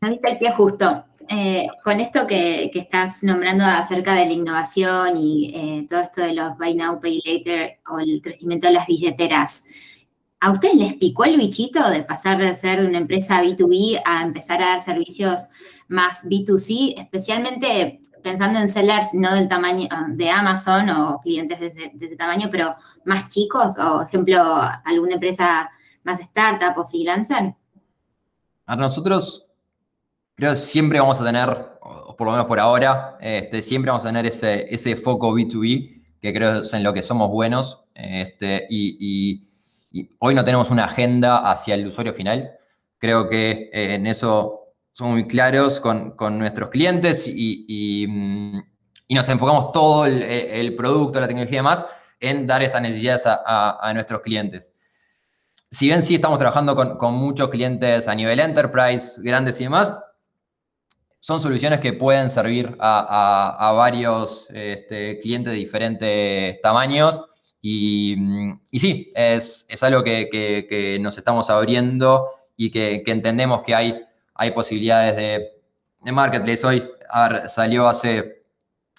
[0.00, 1.04] Ahorita el pie justo.
[1.28, 6.34] Eh, con esto que, estás nombrando acerca de la innovación y eh, todo esto de
[6.34, 9.64] los Buy Now, Pay Later o el crecimiento de las billeteras,
[10.40, 14.62] ¿a ustedes les picó el bichito de pasar de ser una empresa B2B a empezar
[14.62, 15.48] a dar servicios
[15.88, 21.92] más B2C, especialmente pensando en sellers no del tamaño de Amazon o clientes de ese,
[21.94, 22.74] de ese tamaño, pero
[23.04, 24.42] más chicos, o ejemplo,
[24.84, 25.70] alguna empresa
[26.02, 27.54] más startup o freelancer?
[28.66, 29.46] A nosotros
[30.36, 31.48] creo que siempre vamos a tener,
[31.80, 36.04] o por lo menos por ahora, este, siempre vamos a tener ese, ese foco B2B,
[36.20, 39.42] que creo es en lo que somos buenos, este, y,
[40.18, 42.52] hoy no tenemos una agenda hacia el usuario final.
[42.98, 48.06] Creo que eh, en eso somos muy claros con, nuestros clientes y,
[49.08, 51.86] nos enfocamos todo el, producto, la tecnología y demás
[52.18, 54.72] en dar esas necesidades a, nuestros clientes.
[55.70, 59.92] Si bien sí estamos trabajando con, con muchos clientes a nivel enterprise, grandes y demás,
[61.26, 67.20] son soluciones que pueden servir a, varios este, clientes de diferentes tamaños.
[67.68, 74.04] Y, mm, sí, es, algo que, nos estamos abriendo y que, entendemos que hay,
[74.34, 76.64] hay posibilidades de, marketplace.
[76.64, 76.88] Hoy
[77.48, 78.44] salió hace,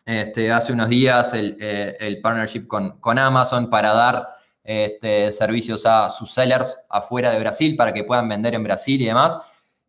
[0.05, 4.27] este, hace unos días el, eh, partnership con, Amazon para dar
[4.65, 9.05] este, servicios a sus sellers afuera de Brasil para que puedan vender en Brasil y
[9.05, 9.39] demás.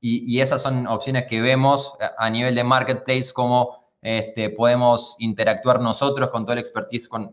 [0.00, 6.30] Y, esas son opciones que vemos a nivel de marketplace, como este, podemos interactuar nosotros
[6.30, 7.32] con todo el expertise, con,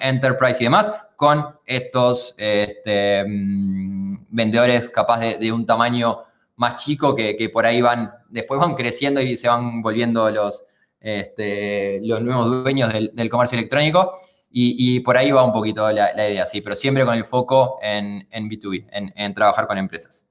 [0.00, 6.18] Enterprise y demás, con estos este, mm, vendedores capaz de, un tamaño
[6.56, 10.64] más chico que, por ahí van, después van creciendo y se van volviendo los,
[11.00, 14.12] este, los nuevos dueños del, comercio electrónico.
[14.56, 18.28] Y, por ahí va un poquito la, idea, sí, pero siempre con el foco en,
[18.30, 20.28] B2B, en trabajar con empresas.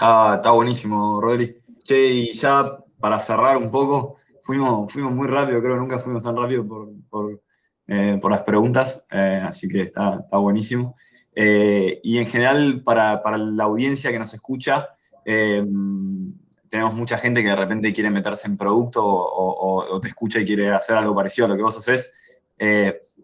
[0.00, 1.60] Está, buenísimo, Rodri.
[1.84, 6.22] Che, y ya para cerrar un poco, fuimos, fuimos muy rápido, creo que nunca fuimos
[6.22, 6.66] tan rápido
[7.08, 7.40] por,
[7.86, 10.96] eh, las preguntas, eh, así que está, buenísimo.
[11.34, 14.88] Eh, y en general, para, la audiencia que nos escucha,
[15.24, 20.72] tenemos mucha gente que de repente quiere meterse en producto o, te escucha y quiere
[20.72, 22.12] hacer algo parecido a lo que vos haces.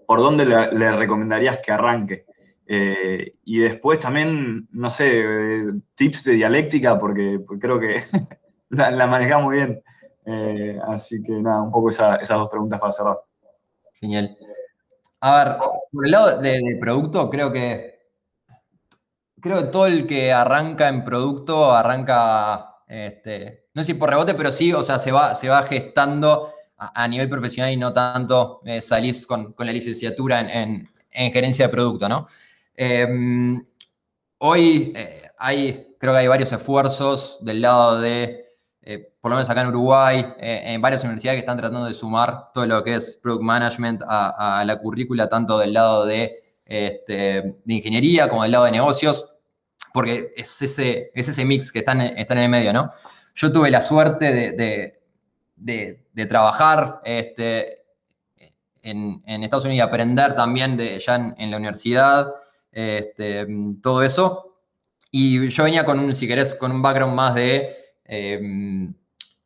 [0.07, 2.27] ¿Por dónde le recomendarías que arranque?
[2.69, 8.01] Eh, y después también, no sé, eh, tips de dialéctica, porque, creo que
[8.71, 9.83] la, la muy bien.
[10.25, 13.19] Eh, así que nada, un poco esas dos preguntas para cerrar.
[13.95, 14.37] Genial.
[15.21, 15.57] A ver,
[15.93, 17.97] por el lado de, producto, creo que
[19.41, 24.35] creo que todo el que arranca en producto arranca, este, no sé si por rebote,
[24.35, 28.61] pero sí, o sea, se va, se va gestando a, nivel profesional y no tanto
[28.81, 32.27] salís con, la licenciatura en, en gerencia de producto, ¿no?
[32.75, 33.65] Em,
[34.39, 38.46] hoy eh, hay, creo que hay varios esfuerzos del lado de,
[38.89, 41.93] eh, por lo menos acá en Uruguay, eh, en varias universidades que están tratando de
[41.93, 47.57] sumar todo lo que es Product Management a, la currícula, tanto del lado de, este,
[47.65, 49.29] de, ingeniería como del lado de negocios,
[49.93, 52.93] porque es ese, es ese mix que está en, en el medio, ¿no?
[53.35, 55.01] Yo tuve la suerte de,
[55.57, 57.87] de, trabajar este,
[58.83, 62.29] en, Estados Unidos y aprender también de, ya en, la universidad
[62.71, 63.49] este,
[63.83, 64.61] todo eso.
[65.11, 68.95] Y yo venía con si querés, con un background más de em,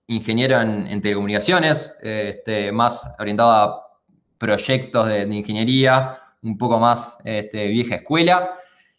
[0.07, 3.91] ingeniero en, telecomunicaciones, este, más orientado a
[4.39, 8.51] proyectos de, ingeniería, un poco más este, vieja escuela.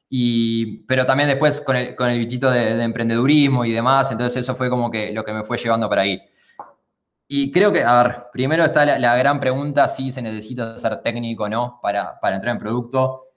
[0.08, 4.70] Y, pero también después con el, con bichito de, emprendedurismo y demás, entonces eso fue
[4.70, 6.22] como que lo que me fue llevando para ahí.
[7.28, 11.46] Y creo que, a ver, primero está la, gran pregunta si se necesita ser técnico
[11.46, 13.28] o no para, entrar en producto.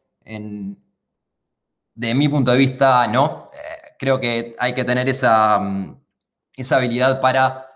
[1.95, 3.51] De mi punto de vista, no.
[3.55, 6.03] Eh, creo que hay que tener esa, mm,
[6.57, 7.66] esa habilidad para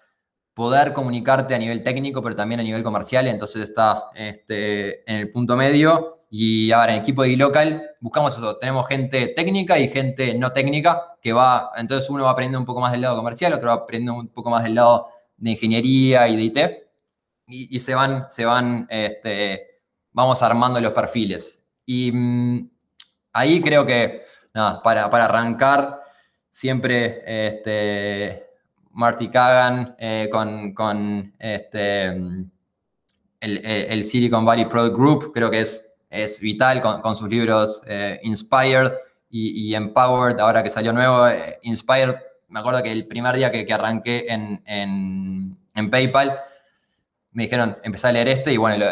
[0.55, 3.27] poder comunicarte a nivel técnico, pero también a nivel comercial.
[3.29, 6.25] Entonces está este, en el punto medio.
[6.31, 8.59] Y ahora, en el equipo de local buscamos eso.
[8.59, 12.81] Tenemos gente técnica y gente no técnica que va, entonces uno va aprendiendo un poco
[12.81, 16.37] más del lado comercial, otro va aprendiendo un poco más del lado de ingeniería y
[16.37, 16.59] de IT,
[17.47, 19.81] y, se van, se van, este,
[20.13, 21.63] vamos armando los perfiles.
[21.87, 22.71] Y mm,
[23.33, 24.23] ahí creo que,
[24.53, 26.03] nada, para, arrancar,
[26.51, 28.48] siempre este,
[28.99, 32.09] Marty Kagan eh, con, este,
[33.41, 38.91] el, Silicon Valley Product Group, creo que es, es vital con, sus libros eh, Inspired
[39.31, 42.17] y, Empowered, ahora que salió nuevo, eh, Inspired
[42.49, 45.57] me acuerdo que el primer día que, arranqué en,
[45.91, 46.37] PayPal,
[47.31, 48.85] me dijeron, empecé a leer este y bueno,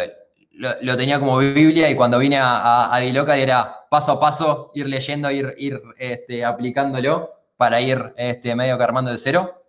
[0.53, 5.33] lo, tenía como Biblia y cuando vine a, a, era paso a paso, ir leyendo,
[5.33, 9.66] ir, ir este, aplicándolo para ir este, medio que armando de cero.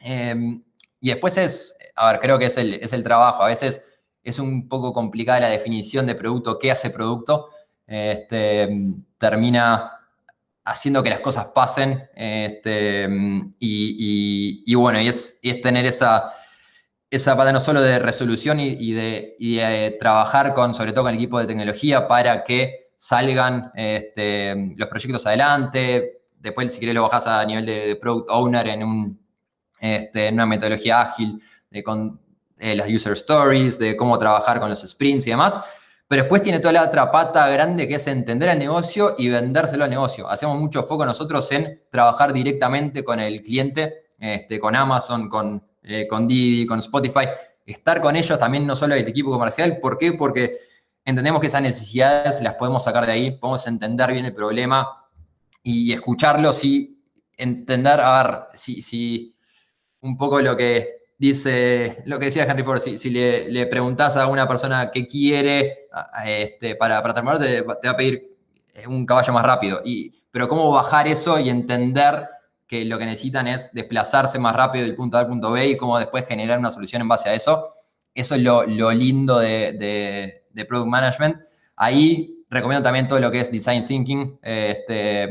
[0.00, 0.62] Em,
[1.00, 3.42] y después es, a ver, creo que es el, es el trabajo.
[3.42, 3.84] A veces
[4.22, 7.48] es un poco complicada la definición de producto, qué hace producto.
[7.86, 8.68] Este,
[9.18, 9.92] termina
[10.64, 12.08] haciendo que las cosas pasen.
[12.14, 13.08] Este,
[13.58, 16.32] y, bueno, y es, tener esa,
[17.10, 21.38] esa pata no solo de resolución y, de, trabajar con, sobre todo con el equipo
[21.38, 26.22] de tecnología para que salgan este, los proyectos adelante.
[26.38, 29.20] Después, si querés, lo bajás a nivel de, product owner en, un,
[29.80, 32.20] este, en una metodología ágil, de con
[32.58, 35.58] eh, las user stories, de cómo trabajar con los sprints y demás.
[36.06, 39.84] Pero después tiene toda la otra pata grande que es entender el negocio y vendérselo
[39.84, 40.28] al negocio.
[40.28, 46.06] Hacemos mucho foco nosotros en trabajar directamente con el cliente, este, con Amazon, con, eh,
[46.08, 47.26] con Didi, con Spotify.
[47.64, 49.78] Estar con ellos también no solo el equipo comercial.
[49.80, 50.12] ¿Por qué?
[50.14, 50.56] Porque
[51.04, 55.06] entendemos que esas necesidades las podemos sacar de ahí, podemos entender bien el problema
[55.62, 57.00] y escucharlos y
[57.36, 59.36] entender, a ver, si, si
[60.02, 64.26] un poco lo que dice lo que decía Henry Ford, si, le, le, preguntás a
[64.26, 65.88] una persona qué quiere
[66.24, 68.36] este, para, para terminar, te, va a pedir
[68.88, 69.82] un caballo más rápido.
[69.84, 72.26] Y, pero cómo bajar eso y entender
[72.66, 75.76] que lo que necesitan es desplazarse más rápido del punto A al punto B y
[75.76, 77.68] cómo después generar una solución en base a eso.
[78.14, 81.36] Eso es lo, lindo de, de, Product Management.
[81.76, 84.38] Ahí recomiendo también todo lo que es Design Thinking.
[84.40, 85.28] Este,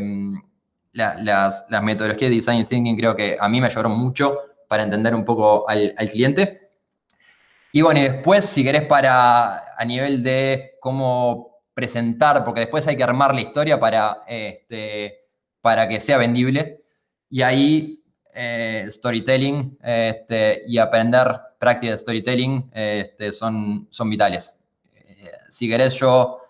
[0.92, 4.38] las, las metodologías de Design Thinking creo que a mí me ayudaron mucho
[4.70, 6.70] para entender un poco al, cliente.
[7.74, 12.96] Y bueno, y después, si querés, para a nivel de cómo presentar, porque después hay
[12.96, 15.26] que armar la historia para, este,
[15.60, 16.84] para que sea vendible.
[17.32, 18.04] Y ahí,
[18.36, 24.56] eh, storytelling este, y aprender práctica de storytelling este, son, son vitales.
[24.94, 26.42] Eh, si querés, yo,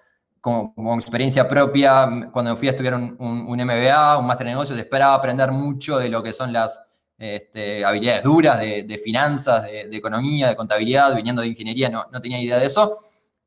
[0.42, 5.14] como, experiencia propia, cuando fui a estudiar un, un MBA, un máster de negocios, esperaba
[5.14, 6.89] aprender mucho de lo que son las
[7.20, 12.42] este, habilidades duras de, finanzas, de, economía, de contabilidad, viniendo de ingeniería, no, no, tenía
[12.42, 12.98] idea de eso,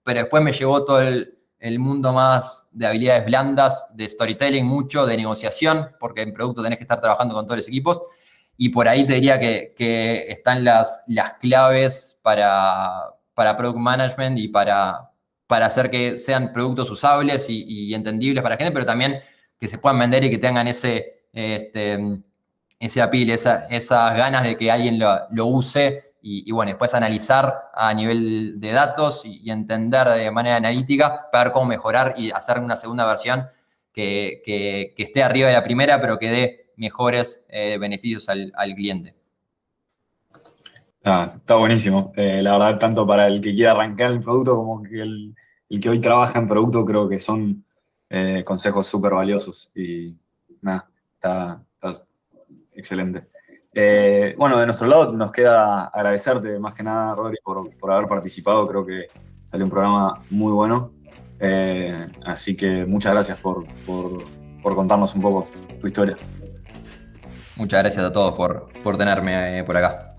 [0.02, 1.38] pero después me llevó todo el,
[1.78, 6.84] mundo más de habilidades blandas, de storytelling mucho, de negociación, porque en producto tenés que
[6.84, 8.02] estar trabajando con todos los equipos,
[8.58, 14.48] y por ahí te diría que, están las, las claves para, para product management y
[14.48, 15.10] para,
[15.46, 19.20] para hacer que sean productos usables y, entendibles para la gente, pero también
[19.58, 21.22] que se puedan vender y que tengan ese...
[21.32, 22.22] Este,
[22.82, 27.94] ese apil, esa, esas ganas de que alguien lo, use y, bueno, después analizar a
[27.94, 32.74] nivel de datos y, entender de manera analítica para ver cómo mejorar y hacer una
[32.74, 33.46] segunda versión
[33.92, 39.14] que, esté arriba de la primera, pero que dé mejores eh, beneficios al, cliente.
[40.98, 42.12] Está buenísimo.
[42.16, 45.34] Eh, la verdad, tanto para el que quiera arrancar el producto como que el,
[45.80, 47.64] que hoy trabaja en producto, creo que son
[48.10, 49.70] eh, consejos súper valiosos.
[49.76, 50.16] Y
[50.60, 51.62] nada, está,
[52.74, 53.26] excelente.
[53.74, 58.66] Eh, bueno, de nuestro lado nos queda agradecerte más que nada, Rodri, por, haber participado.
[58.66, 59.06] Creo que
[59.46, 60.92] salió un programa muy bueno.
[61.40, 63.66] Eh, así que muchas gracias por,
[64.62, 65.46] contarnos un poco
[65.80, 66.16] tu historia.
[67.56, 70.11] Muchas gracias a todos por, por tenerme eh, por acá.